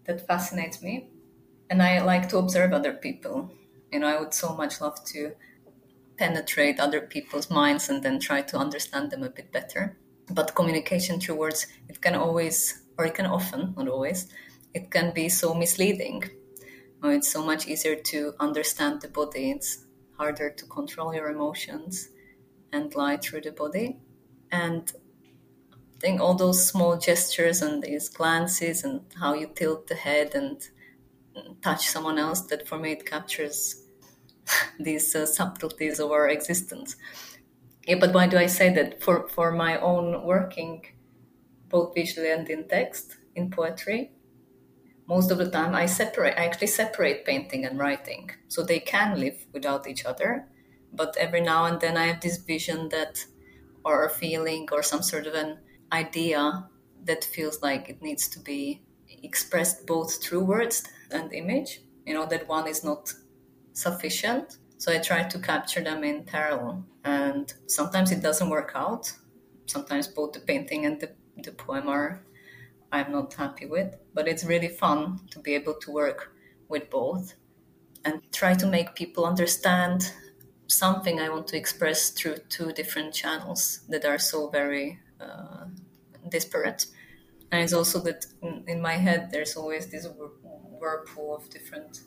That 0.04 0.26
fascinates 0.26 0.82
me. 0.82 1.10
And 1.70 1.82
I 1.82 2.02
like 2.02 2.28
to 2.30 2.38
observe 2.38 2.72
other 2.72 2.94
people. 2.94 3.52
You 3.92 4.00
know, 4.00 4.08
I 4.08 4.20
would 4.20 4.34
so 4.34 4.54
much 4.54 4.80
love 4.80 5.02
to 5.06 5.34
penetrate 6.18 6.80
other 6.80 7.00
people's 7.00 7.48
minds 7.48 7.88
and 7.88 8.02
then 8.02 8.18
try 8.18 8.42
to 8.42 8.58
understand 8.58 9.10
them 9.10 9.22
a 9.22 9.30
bit 9.30 9.52
better. 9.52 9.96
But 10.30 10.54
communication 10.54 11.20
through 11.20 11.36
words, 11.36 11.66
it 11.88 12.00
can 12.00 12.14
always, 12.14 12.82
or 12.98 13.06
it 13.06 13.14
can 13.14 13.26
often, 13.26 13.74
not 13.76 13.88
always, 13.88 14.28
it 14.74 14.90
can 14.90 15.14
be 15.14 15.28
so 15.28 15.54
misleading. 15.54 16.24
Oh, 17.02 17.10
it's 17.10 17.30
so 17.30 17.44
much 17.44 17.66
easier 17.68 17.94
to 17.94 18.34
understand 18.40 19.00
the 19.00 19.08
body. 19.08 19.52
It's 19.52 19.86
harder 20.18 20.50
to 20.50 20.66
control 20.66 21.14
your 21.14 21.30
emotions 21.30 22.08
and 22.72 22.94
lie 22.94 23.16
through 23.16 23.42
the 23.42 23.52
body. 23.52 23.98
And 24.50 24.92
I 25.72 26.00
think 26.00 26.20
all 26.20 26.34
those 26.34 26.66
small 26.66 26.98
gestures 26.98 27.62
and 27.62 27.82
these 27.82 28.08
glances 28.08 28.84
and 28.84 29.02
how 29.18 29.34
you 29.34 29.46
tilt 29.54 29.86
the 29.86 29.94
head 29.94 30.34
and 30.34 30.60
touch 31.62 31.86
someone 31.88 32.18
else, 32.18 32.42
that 32.42 32.66
for 32.66 32.78
me 32.78 32.92
it 32.92 33.06
captures 33.06 33.84
these 34.80 35.14
uh, 35.14 35.26
subtleties 35.26 36.00
of 36.00 36.10
our 36.10 36.28
existence. 36.28 36.96
Yeah, 37.86 37.96
but 38.00 38.14
why 38.14 38.26
do 38.28 38.38
I 38.38 38.46
say 38.46 38.72
that? 38.74 39.02
For 39.02 39.28
for 39.28 39.52
my 39.52 39.78
own 39.80 40.24
working, 40.24 40.84
both 41.68 41.94
visually 41.94 42.30
and 42.32 42.48
in 42.50 42.68
text, 42.68 43.16
in 43.34 43.50
poetry, 43.50 44.12
most 45.06 45.30
of 45.30 45.38
the 45.38 45.50
time 45.50 45.74
I 45.74 45.86
separate. 45.86 46.38
I 46.38 46.44
actually 46.46 46.68
separate 46.68 47.24
painting 47.24 47.64
and 47.64 47.78
writing, 47.78 48.30
so 48.48 48.62
they 48.62 48.80
can 48.80 49.18
live 49.18 49.46
without 49.52 49.86
each 49.88 50.04
other. 50.04 50.48
But 50.92 51.16
every 51.18 51.40
now 51.40 51.64
and 51.64 51.80
then 51.80 51.96
I 51.96 52.06
have 52.06 52.20
this 52.20 52.38
vision 52.38 52.88
that, 52.90 53.24
or 53.84 54.04
a 54.04 54.10
feeling, 54.10 54.68
or 54.72 54.82
some 54.82 55.02
sort 55.02 55.26
of 55.26 55.34
an 55.34 55.58
idea 55.92 56.68
that 57.04 57.24
feels 57.24 57.62
like 57.62 57.88
it 57.88 58.02
needs 58.02 58.28
to 58.28 58.40
be 58.40 58.82
expressed 59.22 59.86
both 59.86 60.22
through 60.22 60.44
words 60.44 60.84
and 61.10 61.32
image. 61.32 61.80
You 62.06 62.14
know 62.14 62.26
that 62.26 62.48
one 62.48 62.68
is 62.68 62.84
not 62.84 63.12
sufficient. 63.78 64.58
So 64.78 64.92
I 64.92 64.98
try 64.98 65.22
to 65.22 65.38
capture 65.38 65.82
them 65.82 66.04
in 66.04 66.24
parallel. 66.24 66.84
And 67.04 67.52
sometimes 67.66 68.10
it 68.12 68.22
doesn't 68.22 68.50
work 68.50 68.72
out. 68.74 69.12
Sometimes 69.66 70.06
both 70.08 70.32
the 70.32 70.40
painting 70.40 70.86
and 70.86 71.00
the, 71.00 71.10
the 71.42 71.52
poem 71.52 71.88
are 71.88 72.24
I'm 72.90 73.12
not 73.12 73.34
happy 73.34 73.66
with. 73.66 73.96
But 74.14 74.28
it's 74.28 74.44
really 74.44 74.68
fun 74.68 75.20
to 75.30 75.38
be 75.38 75.54
able 75.54 75.74
to 75.74 75.90
work 75.90 76.32
with 76.68 76.90
both 76.90 77.34
and 78.04 78.20
try 78.32 78.54
to 78.54 78.66
make 78.66 78.94
people 78.94 79.24
understand 79.24 80.12
something 80.66 81.20
I 81.20 81.28
want 81.28 81.46
to 81.48 81.56
express 81.56 82.10
through 82.10 82.36
two 82.48 82.72
different 82.72 83.14
channels 83.14 83.80
that 83.88 84.04
are 84.04 84.18
so 84.18 84.48
very 84.48 84.98
uh, 85.20 85.64
disparate. 86.28 86.86
And 87.50 87.62
it's 87.62 87.72
also 87.72 88.00
that 88.00 88.26
in, 88.42 88.64
in, 88.66 88.82
my 88.82 88.94
head, 88.94 89.30
there's 89.32 89.56
always 89.56 89.86
this 89.86 90.06
whirlpool 90.78 91.36
of 91.36 91.48
different 91.50 92.00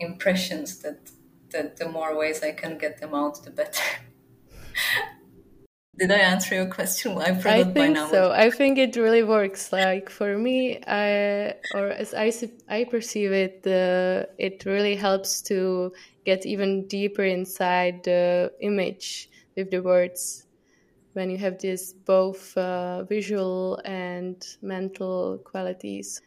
impressions 0.00 0.78
that 0.78 1.10
that 1.50 1.76
the 1.76 1.88
more 1.88 2.16
ways 2.16 2.42
I 2.42 2.52
can 2.52 2.78
get 2.78 3.00
them 3.00 3.14
out, 3.14 3.44
the 3.44 3.50
better. 3.50 3.82
Did 5.98 6.10
I 6.10 6.18
answer 6.18 6.54
your 6.54 6.66
question? 6.66 7.16
I 7.16 7.30
I 7.30 7.64
think 7.64 7.96
so. 7.96 8.30
I 8.30 8.50
think 8.50 8.76
it 8.76 8.96
really 8.96 9.22
works. 9.22 9.72
Like 9.72 10.10
for 10.10 10.36
me, 10.36 10.78
I 10.86 11.54
or 11.74 11.88
as 11.88 12.12
I 12.12 12.30
I 12.68 12.84
perceive 12.84 13.32
it, 13.32 13.66
uh, 13.66 14.26
it 14.36 14.66
really 14.66 14.94
helps 14.94 15.40
to 15.42 15.92
get 16.26 16.44
even 16.44 16.86
deeper 16.86 17.24
inside 17.24 18.04
the 18.04 18.52
image 18.60 19.30
with 19.56 19.70
the 19.70 19.80
words 19.80 20.44
when 21.14 21.30
you 21.30 21.38
have 21.38 21.58
this 21.58 21.94
both 21.94 22.54
uh, 22.58 23.04
visual 23.04 23.80
and 23.86 24.46
mental 24.60 25.38
qualities. 25.44 26.20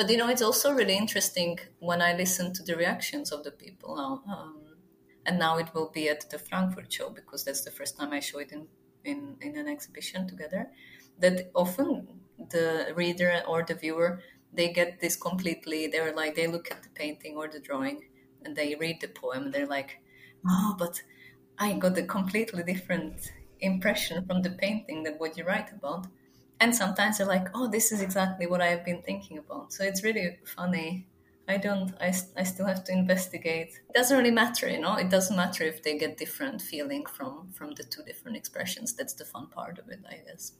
But 0.00 0.08
you 0.08 0.16
know, 0.16 0.30
it's 0.30 0.40
also 0.40 0.72
really 0.72 0.96
interesting 0.96 1.58
when 1.78 2.00
I 2.00 2.14
listen 2.14 2.54
to 2.54 2.62
the 2.62 2.74
reactions 2.74 3.32
of 3.32 3.44
the 3.44 3.50
people. 3.50 3.98
Um, 3.98 4.78
and 5.26 5.38
now 5.38 5.58
it 5.58 5.74
will 5.74 5.90
be 5.90 6.08
at 6.08 6.30
the 6.30 6.38
Frankfurt 6.38 6.90
show 6.90 7.10
because 7.10 7.44
that's 7.44 7.64
the 7.66 7.70
first 7.70 7.98
time 7.98 8.10
I 8.10 8.20
show 8.20 8.38
it 8.38 8.50
in, 8.50 8.66
in, 9.04 9.36
in 9.42 9.58
an 9.58 9.68
exhibition 9.68 10.26
together. 10.26 10.70
That 11.18 11.50
often 11.54 12.22
the 12.48 12.94
reader 12.96 13.42
or 13.46 13.62
the 13.62 13.74
viewer 13.74 14.22
they 14.54 14.72
get 14.72 15.00
this 15.00 15.16
completely. 15.16 15.88
They're 15.88 16.16
like 16.16 16.34
they 16.34 16.46
look 16.46 16.70
at 16.70 16.82
the 16.82 16.88
painting 16.94 17.36
or 17.36 17.48
the 17.48 17.60
drawing 17.60 18.08
and 18.42 18.56
they 18.56 18.76
read 18.76 19.02
the 19.02 19.08
poem. 19.08 19.44
And 19.44 19.52
they're 19.52 19.66
like, 19.66 20.00
oh, 20.48 20.76
but 20.78 21.02
I 21.58 21.74
got 21.74 21.98
a 21.98 22.04
completely 22.04 22.62
different 22.62 23.34
impression 23.60 24.24
from 24.24 24.40
the 24.40 24.48
painting 24.48 25.02
than 25.02 25.16
what 25.16 25.36
you 25.36 25.44
write 25.44 25.70
about 25.72 26.06
and 26.60 26.74
sometimes 26.74 27.18
they're 27.18 27.26
like 27.26 27.48
oh 27.54 27.66
this 27.66 27.90
is 27.92 28.00
exactly 28.00 28.46
what 28.46 28.60
i've 28.60 28.84
been 28.84 29.02
thinking 29.02 29.38
about. 29.38 29.72
So 29.72 29.84
it's 29.84 30.04
really 30.04 30.38
funny. 30.44 31.06
I 31.48 31.56
don't 31.56 31.92
I, 32.00 32.12
I 32.36 32.44
still 32.44 32.66
have 32.66 32.84
to 32.84 32.92
investigate. 32.92 33.80
It 33.88 33.94
doesn't 33.94 34.16
really 34.16 34.30
matter 34.30 34.68
you 34.68 34.80
know? 34.80 34.96
It 34.96 35.10
doesn't 35.10 35.36
matter 35.36 35.64
if 35.64 35.82
they 35.82 35.98
get 35.98 36.16
different 36.16 36.62
feeling 36.62 37.04
from 37.06 37.50
from 37.52 37.72
the 37.74 37.84
two 37.84 38.02
different 38.02 38.36
expressions. 38.36 38.94
That's 38.94 39.14
the 39.14 39.24
fun 39.24 39.48
part 39.48 39.78
of 39.78 39.88
it 39.88 40.00
i 40.08 40.16
guess. 40.26 40.52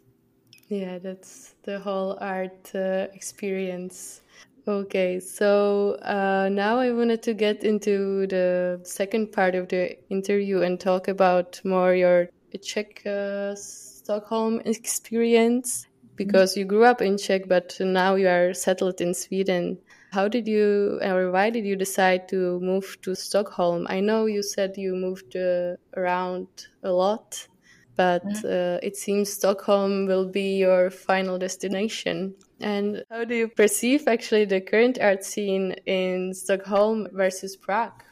Yeah 0.69 0.99
that's 0.99 1.55
the 1.63 1.79
whole 1.81 2.19
art 2.21 2.75
uh, 2.75 3.07
experience. 3.13 4.23
Okay, 4.69 5.19
so 5.21 5.97
uh, 6.03 6.49
now 6.53 6.79
I 6.79 6.93
wanted 6.93 7.23
to 7.23 7.35
get 7.35 7.65
into 7.65 8.27
the 8.27 8.81
second 8.85 9.33
part 9.33 9.55
of 9.55 9.69
the 9.69 9.97
interview 10.11 10.61
and 10.61 10.79
talk 10.79 11.09
about 11.09 11.61
more 11.65 11.95
your 11.95 12.29
Czech 12.63 13.05
uh, 13.07 13.55
Stockholm 13.55 14.61
experience 14.65 15.87
because 16.21 16.55
you 16.55 16.67
grew 16.67 16.85
up 16.85 17.01
in 17.01 17.17
Czech, 17.17 17.49
but 17.49 17.75
now 17.81 18.15
you 18.15 18.29
are 18.29 18.53
settled 18.53 19.01
in 19.01 19.15
Sweden. 19.15 19.79
How 20.13 20.29
did 20.29 20.47
you, 20.47 21.01
or 21.03 21.31
why 21.33 21.49
did 21.49 21.65
you 21.65 21.77
decide 21.77 22.29
to 22.29 22.61
move 22.61 22.99
to 23.01 23.15
Stockholm? 23.15 23.87
I 23.89 24.01
know 24.01 24.27
you 24.27 24.43
said 24.43 24.77
you 24.77 24.95
moved 24.95 25.35
uh, 25.35 25.77
around 25.97 26.47
a 26.83 26.93
lot, 26.93 27.49
but 27.97 28.23
mm-hmm. 28.23 28.47
uh, 28.47 28.87
it 28.87 28.99
seems 28.99 29.33
Stockholm 29.33 30.05
will 30.05 30.29
be 30.29 30.59
your 30.59 30.91
final 30.91 31.39
destination. 31.39 32.35
And 32.61 33.03
how 33.11 33.25
do 33.25 33.35
you 33.35 33.49
perceive 33.49 34.07
actually 34.07 34.45
the 34.45 34.61
current 34.61 34.99
art 35.01 35.25
scene 35.25 35.73
in 35.87 36.35
Stockholm 36.35 37.09
versus 37.13 37.57
Prague? 37.57 38.05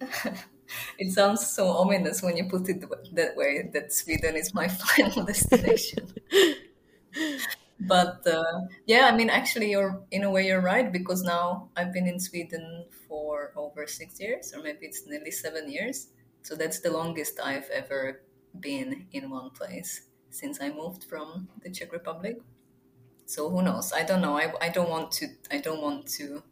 it 0.98 1.10
sounds 1.10 1.44
so 1.44 1.66
ominous 1.66 2.22
when 2.22 2.36
you 2.36 2.44
put 2.44 2.68
it 2.68 2.84
that 3.14 3.34
way 3.34 3.68
that 3.72 3.92
Sweden 3.92 4.36
is 4.36 4.54
my 4.54 4.68
final 4.86 5.24
destination 5.24 6.06
but 7.80 8.26
uh, 8.26 8.60
yeah, 8.86 9.08
I 9.12 9.16
mean, 9.16 9.30
actually, 9.30 9.70
you're 9.70 10.02
in 10.10 10.24
a 10.24 10.30
way 10.30 10.46
you're 10.46 10.60
right 10.60 10.92
because 10.92 11.22
now 11.22 11.70
I've 11.76 11.92
been 11.92 12.06
in 12.06 12.18
Sweden 12.20 12.86
for 13.08 13.52
over 13.56 13.86
six 13.86 14.20
years, 14.20 14.52
or 14.54 14.62
maybe 14.62 14.86
it's 14.86 15.06
nearly 15.06 15.30
seven 15.30 15.70
years. 15.70 16.08
So 16.42 16.54
that's 16.54 16.80
the 16.80 16.90
longest 16.90 17.38
I've 17.42 17.68
ever 17.70 18.22
been 18.58 19.06
in 19.12 19.30
one 19.30 19.50
place 19.50 20.02
since 20.30 20.60
I 20.60 20.70
moved 20.70 21.04
from 21.04 21.48
the 21.62 21.70
Czech 21.70 21.92
Republic. 21.92 22.38
So 23.26 23.50
who 23.50 23.62
knows? 23.62 23.92
I 23.92 24.04
don't 24.04 24.22
know. 24.22 24.36
I, 24.38 24.52
I 24.60 24.68
don't 24.70 24.88
want 24.90 25.12
to. 25.12 25.28
I 25.50 25.58
don't 25.58 25.82
want 25.82 26.06
to 26.18 26.42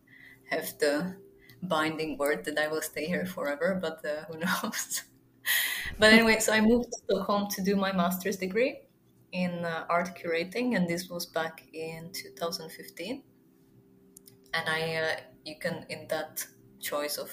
have 0.50 0.78
the 0.78 1.16
binding 1.62 2.18
word 2.18 2.44
that 2.44 2.58
I 2.58 2.68
will 2.68 2.82
stay 2.82 3.06
here 3.06 3.26
forever. 3.26 3.78
But 3.80 4.04
uh, 4.04 4.24
who 4.26 4.38
knows? 4.44 5.02
but 5.98 6.12
anyway, 6.12 6.38
so 6.40 6.52
I 6.52 6.60
moved 6.60 6.92
to 6.92 6.98
Stockholm 7.04 7.48
to 7.50 7.62
do 7.62 7.76
my 7.76 7.92
master's 7.92 8.36
degree 8.36 8.80
in 9.32 9.64
uh, 9.64 9.84
art 9.88 10.10
curating, 10.16 10.76
and 10.76 10.88
this 10.88 11.08
was 11.08 11.26
back 11.26 11.64
in 11.72 12.10
2015. 12.12 13.22
And 14.54 14.68
I, 14.68 14.94
uh, 14.94 15.20
you 15.44 15.56
can 15.58 15.84
in 15.88 16.06
that 16.08 16.46
choice 16.80 17.18
of 17.18 17.30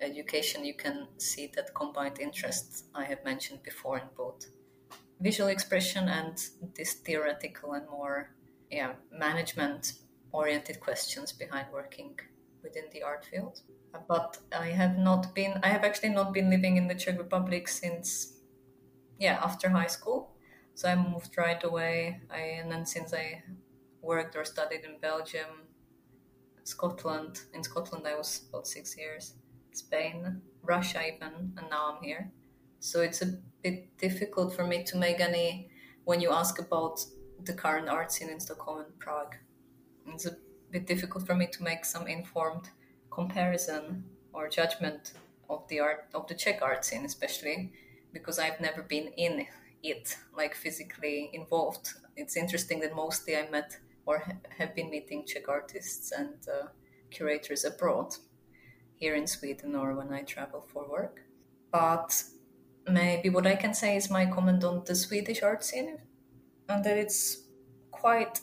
education, 0.00 0.64
you 0.64 0.74
can 0.74 1.08
see 1.18 1.50
that 1.54 1.74
combined 1.74 2.20
interests 2.20 2.84
I 2.94 3.04
have 3.04 3.24
mentioned 3.24 3.62
before 3.62 3.98
in 3.98 4.08
both 4.16 4.46
visual 5.20 5.48
expression 5.48 6.08
and 6.08 6.40
this 6.76 6.94
theoretical 6.94 7.72
and 7.72 7.88
more, 7.88 8.30
yeah, 8.70 8.92
management 9.10 9.94
oriented 10.32 10.80
questions 10.80 11.32
behind 11.32 11.66
working 11.72 12.18
within 12.62 12.84
the 12.92 13.02
art 13.02 13.24
field. 13.24 13.62
But 14.06 14.38
I 14.56 14.68
have 14.68 14.98
not 14.98 15.34
been, 15.34 15.58
I 15.62 15.68
have 15.68 15.82
actually 15.82 16.10
not 16.10 16.32
been 16.32 16.50
living 16.50 16.76
in 16.76 16.86
the 16.86 16.94
Czech 16.94 17.18
Republic 17.18 17.66
since, 17.68 18.34
yeah, 19.18 19.40
after 19.42 19.70
high 19.70 19.86
school. 19.86 20.30
So 20.78 20.88
I 20.88 20.94
moved 20.94 21.36
right 21.36 21.64
away. 21.64 22.20
I, 22.30 22.60
and 22.60 22.70
then 22.70 22.86
since 22.86 23.12
I 23.12 23.42
worked 24.00 24.36
or 24.36 24.44
studied 24.44 24.84
in 24.84 25.00
Belgium, 25.00 25.66
Scotland, 26.62 27.40
in 27.52 27.64
Scotland 27.64 28.06
I 28.06 28.14
was 28.14 28.42
about 28.48 28.68
six 28.68 28.96
years, 28.96 29.34
Spain, 29.72 30.40
Russia 30.62 31.00
even, 31.04 31.52
and 31.56 31.66
now 31.68 31.96
I'm 31.96 32.04
here. 32.04 32.30
So 32.78 33.00
it's 33.00 33.22
a 33.22 33.38
bit 33.60 33.98
difficult 33.98 34.54
for 34.54 34.64
me 34.64 34.84
to 34.84 34.96
make 34.96 35.18
any, 35.18 35.68
when 36.04 36.20
you 36.20 36.30
ask 36.30 36.60
about 36.60 37.04
the 37.42 37.54
current 37.54 37.88
art 37.88 38.12
scene 38.12 38.28
in 38.28 38.38
Stockholm 38.38 38.84
and 38.84 38.98
Prague, 39.00 39.34
it's 40.06 40.26
a 40.26 40.36
bit 40.70 40.86
difficult 40.86 41.26
for 41.26 41.34
me 41.34 41.48
to 41.48 41.62
make 41.64 41.84
some 41.84 42.06
informed 42.06 42.70
comparison 43.10 44.04
or 44.32 44.48
judgment 44.48 45.14
of 45.50 45.66
the 45.66 45.80
art 45.80 46.04
of 46.14 46.28
the 46.28 46.34
Czech 46.34 46.62
art 46.62 46.84
scene, 46.84 47.04
especially 47.04 47.72
because 48.12 48.38
I've 48.38 48.60
never 48.60 48.82
been 48.82 49.08
in 49.16 49.44
it 49.82 50.16
like 50.36 50.54
physically 50.54 51.30
involved 51.32 51.94
it's 52.18 52.36
interesting 52.36 52.80
that 52.80 52.94
mostly 52.94 53.36
I 53.36 53.48
met 53.48 53.78
or 54.04 54.18
ha- 54.18 54.32
have 54.58 54.74
been 54.74 54.90
meeting 54.90 55.24
Czech 55.24 55.48
artists 55.48 56.12
and 56.12 56.36
uh, 56.48 56.66
curators 57.10 57.64
abroad, 57.64 58.14
here 58.96 59.14
in 59.14 59.26
Sweden 59.26 59.76
or 59.76 59.94
when 59.94 60.12
I 60.12 60.22
travel 60.22 60.60
for 60.60 60.88
work. 60.90 61.20
But 61.70 62.22
maybe 62.88 63.30
what 63.30 63.46
I 63.46 63.54
can 63.54 63.72
say 63.72 63.96
is 63.96 64.10
my 64.10 64.26
comment 64.26 64.64
on 64.64 64.82
the 64.84 64.94
Swedish 64.94 65.42
art 65.42 65.64
scene, 65.64 65.98
and 66.68 66.84
that 66.84 66.98
it's 66.98 67.44
quite. 67.90 68.40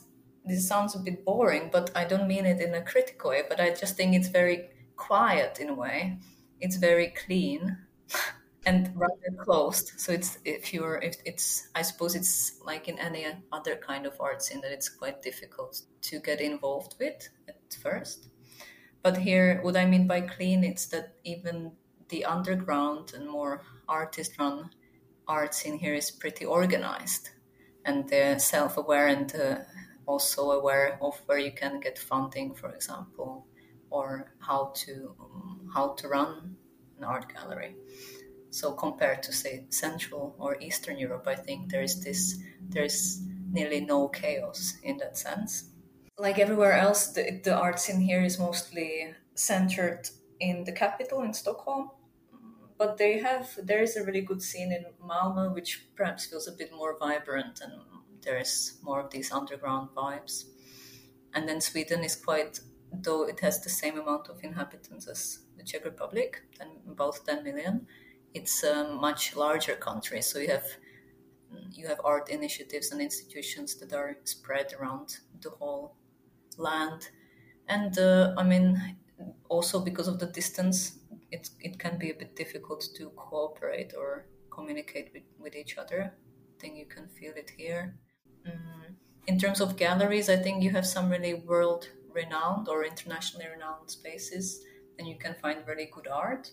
This 0.48 0.68
sounds 0.68 0.96
a 0.96 1.00
bit 1.00 1.26
boring, 1.26 1.70
but 1.72 1.90
I 1.96 2.06
don't 2.06 2.28
mean 2.28 2.46
it 2.46 2.62
in 2.62 2.76
a 2.76 2.82
critical 2.82 3.32
way. 3.32 3.42
But 3.50 3.60
I 3.60 3.72
just 3.74 3.98
think 3.98 4.14
it's 4.14 4.28
very 4.28 4.70
quiet 4.96 5.60
in 5.60 5.70
a 5.70 5.74
way. 5.74 6.20
It's 6.62 6.78
very 6.78 7.08
clean. 7.08 7.78
and 8.66 8.92
rather 8.96 9.32
closed. 9.38 9.92
So 9.98 10.12
it's 10.12 10.40
if 10.44 10.74
you're 10.74 10.98
if 10.98 11.18
it's 11.26 11.70
I 11.76 11.84
suppose 11.84 12.16
it's 12.16 12.60
like 12.66 12.88
in 12.88 13.00
any 13.00 13.26
other 13.52 13.76
kind 13.76 14.06
of 14.06 14.20
art 14.20 14.42
scene 14.42 14.62
that 14.62 14.72
it's 14.72 14.90
quite 14.90 15.22
difficult 15.22 15.82
to 16.02 16.20
get 16.20 16.42
involved 16.42 16.96
with 17.00 17.30
at 17.48 17.78
first. 17.82 18.28
But 19.04 19.18
here, 19.18 19.60
what 19.62 19.78
I 19.78 19.86
mean 19.86 20.08
by 20.08 20.22
clean, 20.22 20.64
it's 20.64 20.88
that 20.88 21.14
even 21.24 21.74
the 22.10 22.26
underground 22.26 23.14
and 23.14 23.30
more 23.30 23.62
artist-run 23.88 24.72
art 25.28 25.54
scene 25.54 25.78
here 25.78 25.94
is 25.94 26.10
pretty 26.10 26.46
organized, 26.46 27.30
and 27.84 28.10
they're 28.10 28.40
self-aware 28.40 29.08
and 29.08 29.36
uh, 29.36 29.58
also 30.08 30.52
aware 30.52 30.98
of 31.02 31.22
where 31.28 31.38
you 31.38 31.52
can 31.52 31.80
get 31.80 32.00
funding, 32.00 32.56
for 32.56 32.74
example, 32.74 33.46
or 33.92 34.34
how 34.40 34.72
to 34.76 35.16
um, 35.20 35.70
how 35.74 35.94
to 35.94 36.08
run 36.08 36.56
an 36.98 37.04
art 37.04 37.32
gallery. 37.32 37.76
So 38.56 38.72
compared 38.72 39.22
to 39.24 39.34
say 39.34 39.66
Central 39.70 40.34
or 40.40 40.56
Eastern 40.62 40.98
Europe, 40.98 41.28
I 41.28 41.36
think 41.36 41.70
there 41.70 41.84
is 41.84 42.02
this 42.02 42.40
there 42.70 42.86
is 42.86 43.22
nearly 43.52 43.82
no 43.82 44.08
chaos 44.08 44.78
in 44.82 44.96
that 45.00 45.18
sense. 45.18 45.72
Like 46.18 46.40
everywhere 46.40 46.72
else, 46.72 47.08
the, 47.08 47.42
the 47.44 47.54
art 47.54 47.82
scene 47.82 48.00
here 48.00 48.24
is 48.24 48.40
mostly 48.40 49.14
centered 49.34 50.10
in 50.40 50.64
the 50.64 50.72
capital 50.72 51.22
in 51.24 51.34
Stockholm, 51.34 51.90
but 52.78 52.98
they 52.98 53.20
have 53.20 53.60
there 53.62 53.84
is 53.84 53.98
a 53.98 54.06
really 54.06 54.22
good 54.22 54.42
scene 54.42 54.72
in 54.72 54.86
Malmö, 55.06 55.54
which 55.54 55.88
perhaps 55.98 56.28
feels 56.28 56.48
a 56.48 56.54
bit 56.54 56.72
more 56.72 56.98
vibrant 56.98 57.60
and 57.60 57.74
there 58.22 58.38
is 58.38 58.80
more 58.82 59.02
of 59.02 59.10
these 59.10 59.34
underground 59.34 59.90
vibes. 59.94 60.46
And 61.34 61.46
then 61.46 61.60
Sweden 61.60 62.06
is 62.06 62.16
quite, 62.16 62.62
though 63.04 63.28
it 63.28 63.42
has 63.42 63.60
the 63.60 63.70
same 63.82 64.00
amount 64.00 64.30
of 64.30 64.46
inhabitants 64.46 65.10
as 65.10 65.40
the 65.58 65.64
Czech 65.66 65.84
Republic, 65.84 66.42
about 66.90 67.20
10 67.26 67.44
million, 67.44 67.86
it's 68.36 68.64
a 68.64 68.84
much 68.84 69.36
larger 69.36 69.76
country, 69.76 70.22
so 70.22 70.40
you 70.40 70.50
have 70.50 70.68
you 71.72 71.88
have 71.88 72.02
art 72.04 72.30
initiatives 72.30 72.92
and 72.92 73.02
institutions 73.02 73.76
that 73.76 73.94
are 73.94 74.18
spread 74.26 74.74
around 74.78 75.20
the 75.42 75.50
whole 75.50 75.96
land, 76.58 77.10
and 77.70 77.98
uh, 77.98 78.34
I 78.38 78.44
mean 78.44 78.98
also 79.48 79.80
because 79.80 80.10
of 80.10 80.20
the 80.20 80.28
distance, 80.28 81.00
it 81.32 81.50
it 81.62 81.80
can 81.80 81.98
be 81.98 82.12
a 82.12 82.14
bit 82.14 82.36
difficult 82.36 82.86
to 82.98 83.10
cooperate 83.12 83.94
or 83.98 84.26
communicate 84.50 85.12
with, 85.14 85.24
with 85.40 85.56
each 85.56 85.78
other. 85.78 86.14
I 86.58 86.62
think 86.62 86.78
you 86.78 86.86
can 86.86 87.08
feel 87.08 87.34
it 87.36 87.52
here. 87.58 87.96
Mm. 88.46 88.96
In 89.28 89.40
terms 89.40 89.62
of 89.62 89.78
galleries, 89.78 90.30
I 90.30 90.36
think 90.36 90.62
you 90.62 90.72
have 90.72 90.86
some 90.86 91.10
really 91.10 91.34
world 91.34 91.90
renowned 92.14 92.68
or 92.68 92.84
internationally 92.84 93.48
renowned 93.48 93.90
spaces, 93.90 94.62
and 95.00 95.08
you 95.08 95.18
can 95.18 95.36
find 95.42 95.68
really 95.68 95.90
good 95.92 96.08
art 96.08 96.52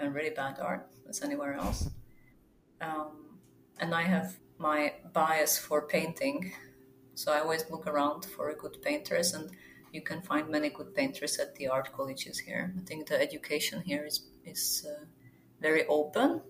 and 0.00 0.14
really 0.14 0.30
bad 0.30 0.58
art 0.58 0.86
as 1.08 1.22
anywhere 1.22 1.54
else. 1.54 1.88
Um, 2.80 3.38
and 3.78 3.94
I 3.94 4.02
have 4.02 4.36
my 4.58 4.94
bias 5.12 5.58
for 5.58 5.82
painting, 5.86 6.52
so 7.14 7.32
I 7.32 7.40
always 7.40 7.64
look 7.70 7.86
around 7.86 8.24
for 8.24 8.54
good 8.54 8.82
painters, 8.82 9.34
and 9.34 9.50
you 9.92 10.02
can 10.02 10.22
find 10.22 10.48
many 10.48 10.70
good 10.70 10.94
painters 10.94 11.38
at 11.38 11.54
the 11.56 11.68
art 11.68 11.92
colleges 11.92 12.38
here. 12.38 12.72
I 12.76 12.82
think 12.84 13.08
the 13.08 13.20
education 13.20 13.82
here 13.82 14.04
is 14.04 14.22
is 14.44 14.86
uh, 14.88 15.04
very 15.60 15.86
open, 15.86 16.40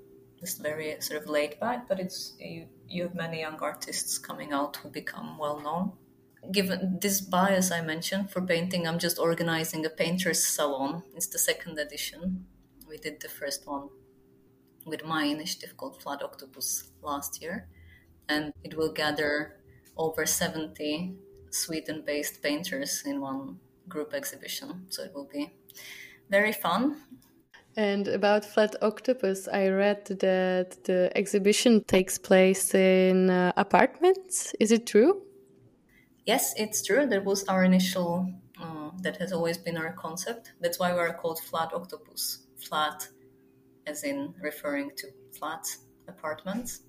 it's 0.41 0.55
very 0.55 0.97
sort 1.01 1.23
of 1.23 1.29
laid 1.29 1.59
back, 1.61 1.89
but 1.89 2.01
it's 2.01 2.35
you, 2.39 2.67
you 2.89 3.03
have 3.05 3.15
many 3.15 3.41
young 3.41 3.59
artists 3.61 4.19
coming 4.19 4.53
out 4.53 4.77
who 4.77 4.89
become 4.89 5.39
well 5.39 5.61
known. 5.61 5.93
Given 6.51 6.99
this 7.01 7.21
bias 7.21 7.71
I 7.71 7.83
mentioned 7.83 8.31
for 8.31 8.41
painting, 8.41 8.87
I'm 8.87 8.99
just 8.99 9.19
organizing 9.19 9.85
a 9.85 9.91
painters 9.91 10.47
salon. 10.47 11.03
It's 11.15 11.27
the 11.27 11.39
second 11.39 11.79
edition 11.79 12.47
we 12.91 12.99
did 12.99 13.21
the 13.21 13.29
first 13.29 13.67
one 13.67 13.89
with 14.85 15.05
my 15.05 15.25
initiative 15.25 15.77
called 15.77 16.03
Flat 16.03 16.23
Octopus 16.23 16.91
last 17.03 17.41
year, 17.41 17.69
and 18.29 18.53
it 18.65 18.77
will 18.77 18.93
gather 18.93 19.61
over 19.97 20.27
70 20.27 21.15
Sweden 21.51 22.03
based 22.05 22.43
painters 22.43 23.03
in 23.07 23.21
one 23.21 23.59
group 23.89 24.13
exhibition. 24.13 24.87
So 24.89 25.05
it 25.05 25.13
will 25.15 25.29
be 25.33 25.53
very 26.29 26.53
fun. 26.53 27.03
And 27.77 28.09
about 28.09 28.45
Flat 28.45 28.75
Octopus, 28.83 29.47
I 29.47 29.69
read 29.69 30.07
that 30.07 30.85
the 30.85 31.13
exhibition 31.15 31.85
takes 31.85 32.19
place 32.19 32.75
in 32.75 33.31
uh, 33.31 33.53
apartments. 33.57 34.53
Is 34.59 34.73
it 34.73 34.87
true? 34.87 35.23
Yes, 36.27 36.53
it's 36.57 36.85
true. 36.85 37.07
That 37.07 37.25
was 37.25 37.45
our 37.45 37.63
initial, 37.63 38.33
uh, 38.61 38.91
that 39.03 39.17
has 39.19 39.33
always 39.33 39.57
been 39.57 39.77
our 39.77 39.93
concept. 39.93 40.53
That's 40.61 40.79
why 40.81 40.93
we're 40.93 41.15
called 41.15 41.39
Flat 41.41 41.73
Octopus 41.73 42.50
flat 42.63 43.09
as 43.87 44.05
in 44.05 44.35
referring 44.41 44.91
to 44.97 45.09
flat 45.39 45.67
apartments 46.07 46.83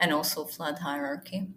and 0.00 0.12
also 0.12 0.44
flat 0.44 0.78
hierarchy. 0.78 1.48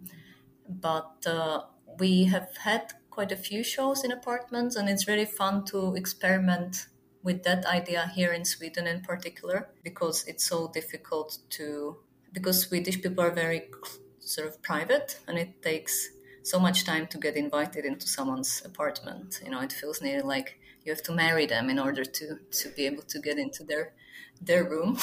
But 0.68 1.26
uh, 1.26 1.62
we 1.98 2.24
have 2.24 2.56
had 2.58 2.92
quite 3.10 3.32
a 3.32 3.36
few 3.36 3.62
shows 3.62 4.04
in 4.04 4.12
apartments, 4.12 4.76
and 4.76 4.88
it's 4.88 5.08
really 5.08 5.24
fun 5.24 5.64
to 5.66 5.94
experiment 5.94 6.86
with 7.22 7.42
that 7.44 7.64
idea 7.66 8.10
here 8.14 8.32
in 8.32 8.44
Sweden 8.44 8.86
in 8.86 9.00
particular 9.00 9.68
because 9.82 10.24
it's 10.26 10.44
so 10.44 10.70
difficult 10.72 11.38
to 11.48 11.96
because 12.32 12.60
Swedish 12.60 13.00
people 13.00 13.24
are 13.24 13.30
very 13.30 13.70
sort 14.18 14.48
of 14.48 14.60
private 14.62 15.18
and 15.26 15.38
it 15.38 15.62
takes 15.62 16.10
so 16.44 16.60
much 16.60 16.84
time 16.84 17.08
to 17.08 17.18
get 17.18 17.36
invited 17.36 17.84
into 17.86 18.06
someone's 18.08 18.62
apartment. 18.64 19.40
You 19.44 19.50
know, 19.50 19.62
it 19.62 19.72
feels 19.72 20.02
nearly 20.02 20.22
like 20.22 20.60
you 20.84 20.92
have 20.92 21.02
to 21.04 21.12
marry 21.12 21.46
them 21.46 21.70
in 21.70 21.78
order 21.78 22.04
to 22.04 22.38
to 22.60 22.70
be 22.76 22.86
able 22.86 23.04
to 23.04 23.20
get 23.20 23.38
into 23.38 23.64
their 23.64 23.94
their 24.40 24.64
room. 24.64 24.98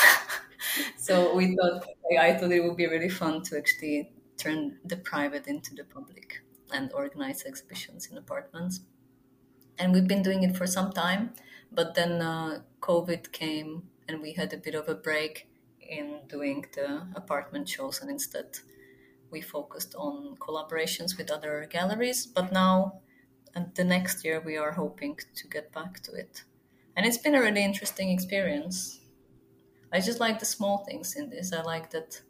so 0.98 1.36
we 1.36 1.56
thought 1.56 1.86
I 2.20 2.34
thought 2.36 2.52
it 2.52 2.64
would 2.64 2.78
be 2.78 2.88
really 2.88 3.10
fun 3.10 3.44
to 3.44 3.58
actually 3.58 4.14
turn 4.38 4.80
the 4.86 4.98
private 4.98 5.48
into 5.48 5.76
the 5.76 5.84
public 5.84 6.42
and 6.74 6.92
organize 6.94 7.44
exhibitions 7.46 8.08
in 8.10 8.18
apartments. 8.18 8.82
And 9.78 9.94
we've 9.94 10.08
been 10.08 10.24
doing 10.24 10.44
it 10.44 10.56
for 10.56 10.68
some 10.68 10.92
time, 10.94 11.34
but 11.72 11.96
then 11.96 12.22
uh, 12.22 12.64
COVID 12.82 13.32
came 13.32 13.90
and 14.08 14.22
we 14.22 14.34
had 14.34 14.54
a 14.54 14.58
bit 14.58 14.76
of 14.76 14.88
a 14.90 14.96
break 14.96 15.50
in 15.80 16.22
doing 16.28 16.66
the 16.74 17.08
apartment 17.16 17.68
shows, 17.70 18.02
and 18.02 18.10
instead 18.10 18.60
we 19.32 19.42
focused 19.42 19.96
on 19.96 20.36
collaborations 20.38 21.18
with 21.18 21.32
other 21.32 21.68
galleries. 21.70 22.26
But 22.26 22.52
now 22.52 23.02
and 23.56 23.74
the 23.76 23.84
next 23.84 24.24
year 24.24 24.40
we 24.40 24.58
are 24.58 24.72
hoping 24.72 25.18
to 25.36 25.48
get 25.48 25.72
back 25.72 26.02
to 26.04 26.14
it. 26.14 26.44
And 26.96 27.06
it's 27.06 27.18
been 27.18 27.36
a 27.36 27.42
really 27.42 27.64
interesting 27.64 28.10
experience. 28.10 29.00
I 29.92 30.00
just 30.00 30.20
like 30.20 30.40
the 30.40 30.46
small 30.46 30.80
things 30.80 31.16
in 31.16 31.30
this. 31.30 31.54
I 31.54 31.62
like 31.62 31.90
that 31.92 32.22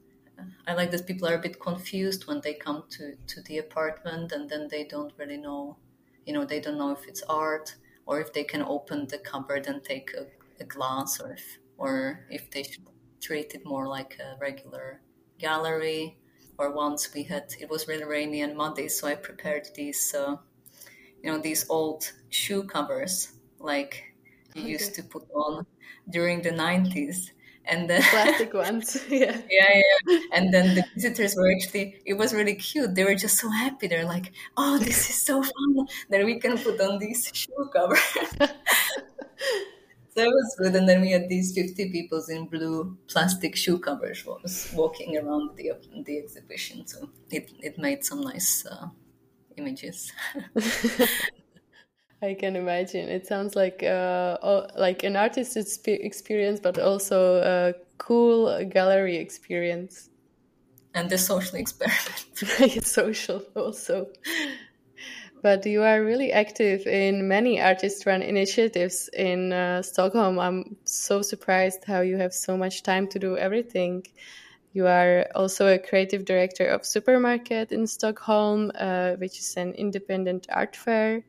i 0.67 0.73
like 0.73 0.91
that 0.91 1.05
people 1.05 1.27
are 1.27 1.35
a 1.35 1.41
bit 1.41 1.59
confused 1.59 2.27
when 2.27 2.41
they 2.41 2.53
come 2.53 2.83
to 2.89 3.15
to 3.27 3.41
the 3.43 3.57
apartment 3.57 4.31
and 4.31 4.49
then 4.49 4.67
they 4.69 4.83
don't 4.83 5.13
really 5.17 5.37
know 5.37 5.77
you 6.25 6.33
know 6.33 6.45
they 6.45 6.59
don't 6.59 6.77
know 6.77 6.91
if 6.91 7.07
it's 7.07 7.23
art 7.23 7.75
or 8.05 8.19
if 8.19 8.33
they 8.33 8.43
can 8.43 8.61
open 8.61 9.07
the 9.07 9.17
cupboard 9.17 9.67
and 9.67 9.83
take 9.83 10.11
a, 10.13 10.25
a 10.59 10.65
glass 10.65 11.19
or 11.19 11.33
if 11.33 11.59
or 11.77 12.25
if 12.29 12.49
they 12.51 12.63
should 12.63 12.85
treat 13.19 13.53
it 13.53 13.65
more 13.65 13.87
like 13.87 14.17
a 14.19 14.37
regular 14.39 15.01
gallery 15.37 16.17
or 16.62 16.71
once 16.71 17.13
we 17.15 17.24
had 17.24 17.45
it 17.60 17.69
was 17.69 17.88
really 17.88 18.04
rainy 18.04 18.41
and 18.41 18.56
muddy 18.56 18.88
so 18.88 19.08
i 19.08 19.15
prepared 19.15 19.67
these 19.76 20.13
uh, 20.13 20.36
you 21.24 21.32
know 21.32 21.39
these 21.39 21.65
old 21.69 22.12
shoe 22.30 22.63
covers 22.63 23.34
like 23.60 24.13
you 24.54 24.62
okay. 24.62 24.71
used 24.71 24.93
to 24.93 25.04
put 25.04 25.26
on 25.34 25.65
during 26.10 26.41
the 26.43 26.52
90s 26.52 27.32
and 27.65 27.89
then 27.89 28.02
plastic 28.04 28.54
ones 28.54 29.04
yeah 29.10 29.38
yeah 29.50 29.82
yeah. 30.08 30.19
And 30.34 30.54
then 30.54 30.76
the 30.76 30.84
visitors 30.95 31.36
were 31.36 31.52
actually 31.52 32.02
it 32.06 32.15
was 32.15 32.34
really 32.34 32.56
cute. 32.56 32.95
They 32.95 33.04
were 33.04 33.13
just 33.13 33.38
so 33.38 33.50
happy. 33.50 33.86
They're 33.88 34.12
like 34.15 34.34
oh 34.58 34.80
this 34.80 35.10
is 35.12 35.21
so 35.21 35.43
fun 35.43 35.88
that 36.10 36.26
we 36.26 36.39
can 36.39 36.58
put 36.58 36.82
on 36.82 36.97
these 36.97 37.30
shoe 37.34 37.69
covers 37.71 38.17
so 40.13 40.21
it 40.21 40.28
was 40.28 40.56
good 40.58 40.76
and 40.76 40.88
then 40.88 41.02
we 41.02 41.12
had 41.12 41.30
these 41.30 41.54
50 41.54 41.91
people 41.91 42.21
in 42.30 42.47
blue 42.47 42.97
plastic 43.08 43.56
shoe 43.56 43.80
covers 43.80 44.26
walking 44.74 45.17
around 45.17 45.56
the 45.58 45.71
the 46.06 46.17
exhibition 46.17 46.86
so 46.88 47.10
it, 47.30 47.52
it 47.60 47.78
made 47.78 48.04
some 48.04 48.21
nice 48.21 48.65
uh, 48.65 48.88
images. 49.58 50.12
I 52.21 52.36
can 52.36 52.56
imagine. 52.56 53.10
It 53.10 53.26
sounds 53.28 53.56
like 53.56 53.82
uh, 53.84 54.38
like 54.78 55.04
an 55.04 55.15
artist's 55.15 55.80
experience, 55.88 56.60
but 56.60 56.78
also 56.78 57.41
a 57.41 57.74
cool 57.97 58.63
gallery 58.65 59.17
experience. 59.17 60.10
and 60.93 61.10
the 61.10 61.17
social 61.17 61.58
experiment. 61.58 62.26
social 62.86 63.43
also. 63.56 64.08
But 65.41 65.65
you 65.65 65.82
are 65.82 66.04
really 66.04 66.32
active 66.32 66.86
in 66.86 67.27
many 67.27 67.60
artist 67.60 68.06
run 68.06 68.21
initiatives 68.21 69.10
in 69.12 69.51
uh, 69.51 69.82
Stockholm. 69.82 70.38
I'm 70.39 70.77
so 70.86 71.23
surprised 71.23 71.84
how 71.86 72.01
you 72.01 72.17
have 72.17 72.34
so 72.34 72.56
much 72.56 72.84
time 72.84 73.08
to 73.08 73.19
do 73.19 73.38
everything. 73.38 74.06
You 74.73 74.86
are 74.86 75.27
also 75.34 75.67
a 75.67 75.80
creative 75.80 76.25
director 76.25 76.67
of 76.67 76.86
Supermarket 76.86 77.71
in 77.71 77.88
Stockholm, 77.88 78.71
uh, 78.75 79.13
which 79.15 79.39
is 79.39 79.58
an 79.58 79.73
independent 79.73 80.47
art 80.49 80.75
fair. 80.75 81.23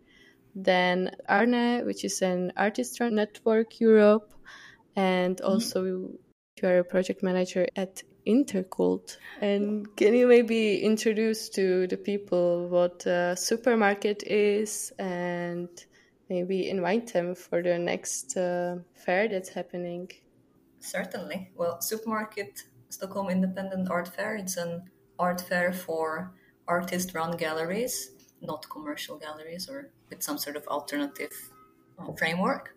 Then 0.55 1.17
Arne, 1.27 1.87
which 1.87 2.05
is 2.05 2.21
an 2.21 2.53
artist 2.57 3.01
run 3.01 3.15
network 3.15 3.81
Europe. 3.81 4.31
And 4.95 5.37
mm-hmm. 5.39 5.51
also, 5.51 5.85
mm-hmm. 5.85 6.15
you 6.63 6.69
are 6.69 6.79
a 6.81 6.85
project 6.85 7.23
manager 7.23 7.67
at 7.75 8.03
Intercult. 8.25 9.19
And 9.41 9.87
can 9.97 10.15
you 10.15 10.27
maybe 10.27 10.81
introduce 10.83 11.49
to 11.51 11.87
the 11.87 11.97
people 11.97 12.69
what 12.69 13.05
a 13.07 13.37
supermarket 13.37 14.23
is 14.23 14.93
and 14.99 15.69
maybe 16.29 16.71
invite 16.71 17.13
them 17.13 17.35
for 17.35 17.63
the 17.63 17.79
next 17.79 18.37
uh, 18.37 18.77
fair 18.95 19.29
that's 19.29 19.49
happening? 19.49 20.11
Certainly. 20.81 21.51
Well, 21.57 21.81
Supermarket 21.81 22.63
Stockholm 22.89 23.29
Independent 23.29 23.91
Art 23.91 24.09
Fair, 24.09 24.37
it's 24.37 24.57
an 24.57 24.91
art 25.19 25.41
fair 25.41 25.73
for 25.73 26.33
artist 26.69 27.15
run 27.15 27.37
galleries, 27.37 28.11
not 28.41 28.69
commercial 28.69 29.17
galleries 29.19 29.69
or 29.69 29.91
with 30.11 30.23
some 30.23 30.39
sort 30.39 30.57
of 30.57 30.67
alternative 30.69 31.33
framework. 32.19 32.77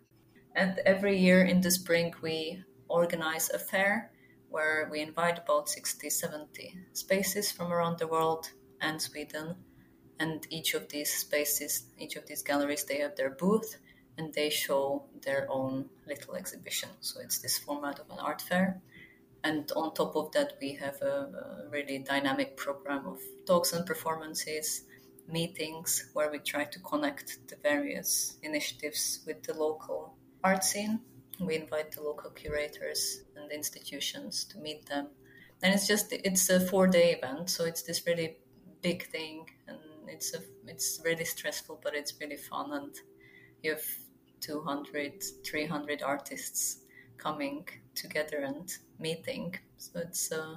And 0.54 0.80
every 0.86 1.18
year 1.18 1.44
in 1.44 1.60
the 1.60 1.70
spring, 1.70 2.14
we 2.22 2.62
organize 2.88 3.50
a 3.50 3.58
fair 3.58 4.10
where 4.56 4.88
we 4.90 5.00
invite 5.00 5.38
about 5.38 5.68
60, 5.68 6.08
70 6.08 6.78
spaces 6.94 7.52
from 7.52 7.70
around 7.70 7.98
the 7.98 8.06
world 8.06 8.48
and 8.80 9.02
Sweden. 9.02 9.54
And 10.18 10.46
each 10.48 10.72
of 10.72 10.88
these 10.88 11.12
spaces, 11.12 11.84
each 11.98 12.16
of 12.16 12.26
these 12.26 12.42
galleries, 12.42 12.84
they 12.84 13.00
have 13.00 13.16
their 13.16 13.28
booth 13.28 13.76
and 14.16 14.32
they 14.32 14.48
show 14.48 15.04
their 15.26 15.46
own 15.50 15.90
little 16.06 16.36
exhibition. 16.36 16.88
So 17.02 17.20
it's 17.20 17.38
this 17.40 17.58
format 17.58 17.98
of 17.98 18.08
an 18.10 18.18
art 18.18 18.40
fair. 18.40 18.80
And 19.44 19.70
on 19.76 19.92
top 19.92 20.16
of 20.16 20.32
that, 20.32 20.54
we 20.58 20.72
have 20.76 21.02
a, 21.02 21.66
a 21.66 21.68
really 21.68 21.98
dynamic 21.98 22.56
program 22.56 23.06
of 23.06 23.20
talks 23.46 23.74
and 23.74 23.84
performances, 23.84 24.84
meetings 25.28 26.08
where 26.14 26.30
we 26.30 26.38
try 26.38 26.64
to 26.64 26.78
connect 26.78 27.46
the 27.48 27.56
various 27.62 28.38
initiatives 28.42 29.20
with 29.26 29.42
the 29.42 29.52
local 29.52 30.14
art 30.42 30.64
scene 30.64 31.00
we 31.40 31.56
invite 31.56 31.92
the 31.92 32.02
local 32.02 32.30
curators 32.30 33.22
and 33.36 33.50
institutions 33.52 34.44
to 34.44 34.58
meet 34.58 34.86
them. 34.86 35.08
And 35.62 35.74
it's 35.74 35.86
just 35.86 36.12
it's 36.12 36.50
a 36.50 36.60
four 36.60 36.86
day 36.86 37.12
event 37.12 37.50
so 37.50 37.64
it's 37.64 37.82
this 37.82 38.06
really 38.06 38.36
big 38.82 39.06
thing 39.06 39.46
and 39.66 39.78
it's 40.06 40.34
a 40.34 40.40
it's 40.66 41.00
really 41.04 41.24
stressful 41.24 41.80
but 41.82 41.94
it's 41.94 42.12
really 42.20 42.36
fun 42.36 42.72
and 42.72 42.94
you 43.62 43.70
have 43.72 43.84
200 44.40 45.22
300 45.44 46.02
artists 46.02 46.82
coming 47.16 47.66
together 47.94 48.38
and 48.38 48.72
meeting. 48.98 49.54
So 49.78 50.00
it's 50.00 50.30
uh, 50.32 50.56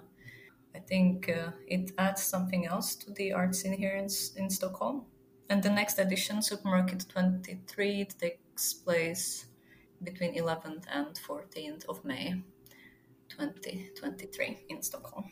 i 0.75 0.79
think 0.79 1.29
uh, 1.29 1.51
it 1.67 1.91
adds 1.97 2.21
something 2.23 2.67
else 2.67 2.95
to 2.95 3.11
the 3.11 3.33
art 3.33 3.55
scene 3.55 3.73
here 3.73 3.95
in, 3.95 4.07
in 4.35 4.49
stockholm. 4.49 5.05
And 5.49 5.63
the 5.63 5.69
next 5.69 5.97
edition 5.97 6.41
supermarket 6.41 7.05
23 7.09 8.05
takes 8.19 8.73
place 8.73 9.45
between 10.03 10.35
11th 10.35 10.85
and 10.91 11.07
14th 11.15 11.85
of 11.87 12.03
May 12.05 12.41
2023 13.29 14.65
in 14.69 14.81
Stockholm. 14.81 15.25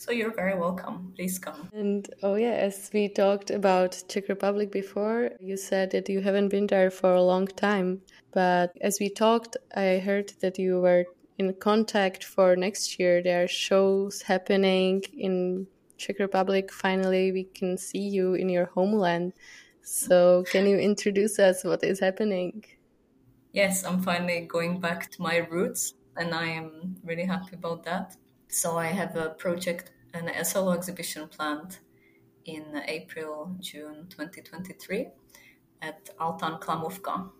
So 0.00 0.12
you're 0.12 0.34
very 0.34 0.58
welcome. 0.58 1.12
Please 1.14 1.38
come. 1.38 1.68
And 1.74 2.08
oh 2.22 2.36
yeah, 2.36 2.52
as 2.52 2.90
we 2.94 3.08
talked 3.08 3.50
about 3.50 4.02
Czech 4.08 4.30
Republic 4.30 4.72
before, 4.72 5.32
you 5.40 5.58
said 5.58 5.90
that 5.90 6.08
you 6.08 6.22
haven't 6.22 6.48
been 6.48 6.66
there 6.66 6.90
for 6.90 7.12
a 7.12 7.22
long 7.22 7.46
time. 7.46 8.00
But 8.32 8.72
as 8.80 8.98
we 8.98 9.10
talked, 9.10 9.58
I 9.76 9.98
heard 9.98 10.32
that 10.40 10.58
you 10.58 10.80
were 10.80 11.04
in 11.36 11.52
contact 11.52 12.24
for 12.24 12.56
next 12.56 12.98
year. 12.98 13.22
There 13.22 13.44
are 13.44 13.48
shows 13.48 14.22
happening 14.22 15.02
in 15.12 15.66
Czech 15.98 16.18
Republic. 16.18 16.72
Finally, 16.72 17.32
we 17.32 17.44
can 17.44 17.76
see 17.76 18.08
you 18.08 18.32
in 18.32 18.48
your 18.48 18.70
homeland. 18.74 19.34
So, 19.82 20.44
can 20.50 20.66
you 20.66 20.78
introduce 20.78 21.38
us 21.38 21.62
what 21.62 21.84
is 21.84 22.00
happening? 22.00 22.64
Yes, 23.52 23.84
I'm 23.84 24.02
finally 24.02 24.40
going 24.42 24.80
back 24.80 25.10
to 25.10 25.22
my 25.22 25.38
roots, 25.38 25.94
and 26.16 26.34
I 26.34 26.46
am 26.46 26.96
really 27.04 27.24
happy 27.24 27.54
about 27.54 27.84
that. 27.84 28.16
So 28.48 28.78
I 28.78 28.86
have 28.86 29.16
a 29.16 29.30
project 29.30 29.92
and 30.12 30.28
a 30.28 30.44
solo 30.44 30.72
exhibition 30.72 31.28
planned 31.28 31.78
in 32.44 32.82
April, 32.86 33.54
June 33.60 34.06
2023 34.08 35.08
at 35.82 36.10
Altan 36.18 36.60
Klamovka 36.60 37.30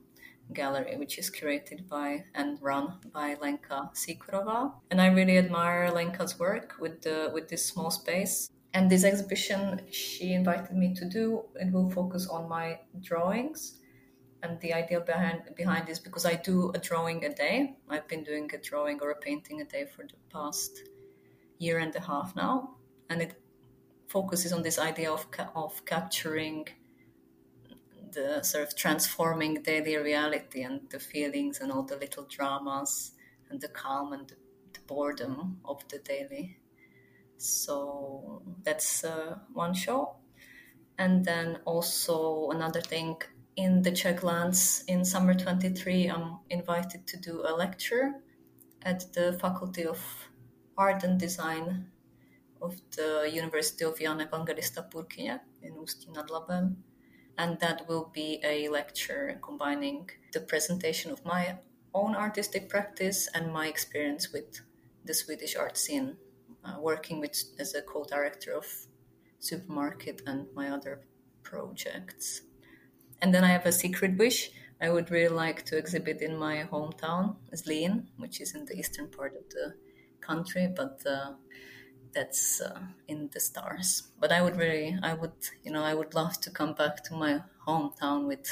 gallery, 0.53 0.97
which 0.97 1.19
is 1.19 1.31
curated 1.31 1.89
by 1.89 2.25
and 2.35 2.59
run 2.61 2.95
by 3.13 3.37
Lenka 3.41 3.91
Sikurova. 3.95 4.73
And 4.91 5.01
I 5.01 5.07
really 5.09 5.39
admire 5.39 5.91
Lenka's 5.91 6.39
work 6.39 6.75
with 6.81 7.03
the 7.03 7.31
with 7.33 7.49
this 7.49 7.65
small 7.65 7.91
space. 7.91 8.51
And 8.73 8.89
this 8.89 9.03
exhibition 9.03 9.81
she 9.91 10.33
invited 10.33 10.77
me 10.77 10.95
to 10.95 11.05
do, 11.05 11.45
it 11.57 11.73
will 11.73 11.91
focus 11.91 12.29
on 12.29 12.49
my 12.49 12.79
drawings 13.01 13.80
and 14.43 14.61
the 14.61 14.73
idea 14.73 15.01
behind 15.01 15.43
behind 15.57 15.87
this 15.87 15.99
because 15.99 16.25
I 16.25 16.35
do 16.35 16.71
a 16.75 16.79
drawing 16.79 17.25
a 17.25 17.35
day. 17.35 17.77
I've 17.89 18.09
been 18.09 18.25
doing 18.25 18.51
a 18.55 18.59
drawing 18.59 19.01
or 19.03 19.11
a 19.11 19.17
painting 19.17 19.61
a 19.61 19.65
day 19.65 19.87
for 19.87 20.03
the 20.03 20.17
past 20.33 20.83
year 21.59 21.79
and 21.79 21.95
a 21.95 22.01
half 22.01 22.35
now, 22.35 22.77
and 23.09 23.21
it 23.21 23.35
focuses 24.09 24.53
on 24.53 24.63
this 24.63 24.79
idea 24.79 25.11
of 25.11 25.27
of 25.55 25.85
capturing 25.85 26.69
the 28.13 28.43
sort 28.43 28.67
of 28.67 28.77
transforming 28.77 29.63
daily 29.63 29.97
reality 29.97 30.63
and 30.63 30.81
the 30.91 30.99
feelings 30.99 31.61
and 31.61 31.71
all 31.71 31.85
the 31.85 31.97
little 31.97 32.25
dramas 32.25 33.13
and 33.51 33.61
the 33.61 33.69
calm 33.69 34.13
and 34.13 34.29
the, 34.29 34.37
the 34.73 34.81
boredom 34.87 35.61
of 35.65 35.87
the 35.89 35.99
daily. 35.99 36.57
So 37.37 38.43
that's 38.63 39.05
uh, 39.05 39.37
one 39.53 39.75
show. 39.75 40.17
And 40.99 41.25
then 41.25 41.61
also 41.65 42.51
another 42.51 42.81
thing 42.81 43.17
in 43.57 43.83
the 43.83 43.93
Czech 43.93 44.23
lands 44.23 44.85
in 44.87 45.05
summer 45.05 45.35
23, 45.35 46.09
I'm 46.09 46.39
invited 46.51 47.07
to 47.07 47.17
do 47.17 47.43
a 47.47 47.55
lecture 47.55 48.15
at 48.83 49.13
the 49.13 49.39
Faculty 49.41 49.85
of 49.85 49.99
Art 50.77 51.05
and 51.05 51.19
Design 51.19 51.87
of 52.63 52.81
the 52.97 53.31
University 53.33 53.85
of 53.85 53.99
Jan 53.99 54.21
Evangelista 54.21 54.83
Purkyně 54.83 55.41
in 55.63 55.75
Ústí 55.75 56.13
nad 56.13 56.31
Labem. 56.31 56.77
And 57.39 57.59
that 57.61 57.89
will 57.89 58.11
be 58.13 58.41
a 58.45 58.69
lecture 58.69 59.39
combining 59.41 60.11
the 60.33 60.41
presentation 60.41 61.11
of 61.11 61.25
my 61.25 61.59
own 61.95 62.15
artistic 62.15 62.69
practice 62.69 63.29
and 63.35 63.53
my 63.53 63.67
experience 63.67 64.33
with 64.33 64.61
the 65.05 65.15
Swedish 65.15 65.57
art 65.57 65.77
scene, 65.77 66.17
uh, 66.65 66.77
working 66.81 67.19
with 67.19 67.35
as 67.59 67.75
a 67.75 67.83
co-director 67.83 68.53
of 68.53 68.67
Supermarket 69.39 70.23
and 70.27 70.47
my 70.55 70.69
other 70.71 71.01
projects. 71.43 72.43
And 73.23 73.35
then 73.35 73.45
I 73.45 73.49
have 73.49 73.67
a 73.67 73.73
secret 73.73 74.17
wish. 74.17 74.51
I 74.81 74.89
would 74.89 75.11
really 75.11 75.35
like 75.35 75.65
to 75.67 75.77
exhibit 75.77 76.23
in 76.23 76.37
my 76.37 76.67
hometown, 76.71 77.37
Zlín, 77.55 78.07
which 78.17 78.41
is 78.41 78.55
in 78.55 78.65
the 78.65 78.79
eastern 78.79 79.09
part 79.09 79.35
of 79.37 79.49
the 79.51 79.75
country, 80.21 80.69
but 80.75 81.03
uh, 81.07 81.33
that's 82.15 82.61
uh, 82.61 82.81
in 83.09 83.29
the 83.33 83.41
stars. 83.41 84.05
But 84.19 84.33
I 84.33 84.41
would 84.41 84.57
really, 84.57 84.99
I 85.03 85.15
would, 85.15 85.33
you 85.63 85.71
know, 85.71 85.83
I 85.83 85.95
would 85.95 86.15
love 86.15 86.41
to 86.41 86.51
come 86.51 86.73
back 86.73 87.05
to 87.05 87.15
my 87.15 87.43
hometown 87.67 88.27
with 88.27 88.47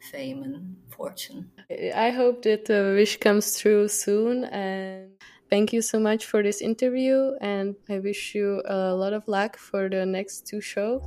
fame 0.00 0.42
and 0.42 0.76
fortune. 0.88 1.50
I 1.94 2.10
hope 2.10 2.42
that 2.42 2.66
the 2.66 2.94
wish 2.96 3.18
comes 3.18 3.58
true 3.58 3.88
soon. 3.88 4.44
And 4.44 5.10
thank 5.50 5.72
you 5.72 5.82
so 5.82 5.98
much 5.98 6.26
for 6.26 6.42
this 6.42 6.60
interview. 6.60 7.32
And 7.40 7.76
I 7.88 7.98
wish 7.98 8.34
you 8.34 8.62
a 8.64 8.94
lot 8.94 9.12
of 9.12 9.26
luck 9.26 9.56
for 9.56 9.88
the 9.88 10.06
next 10.06 10.46
two 10.46 10.60
shows. 10.60 11.02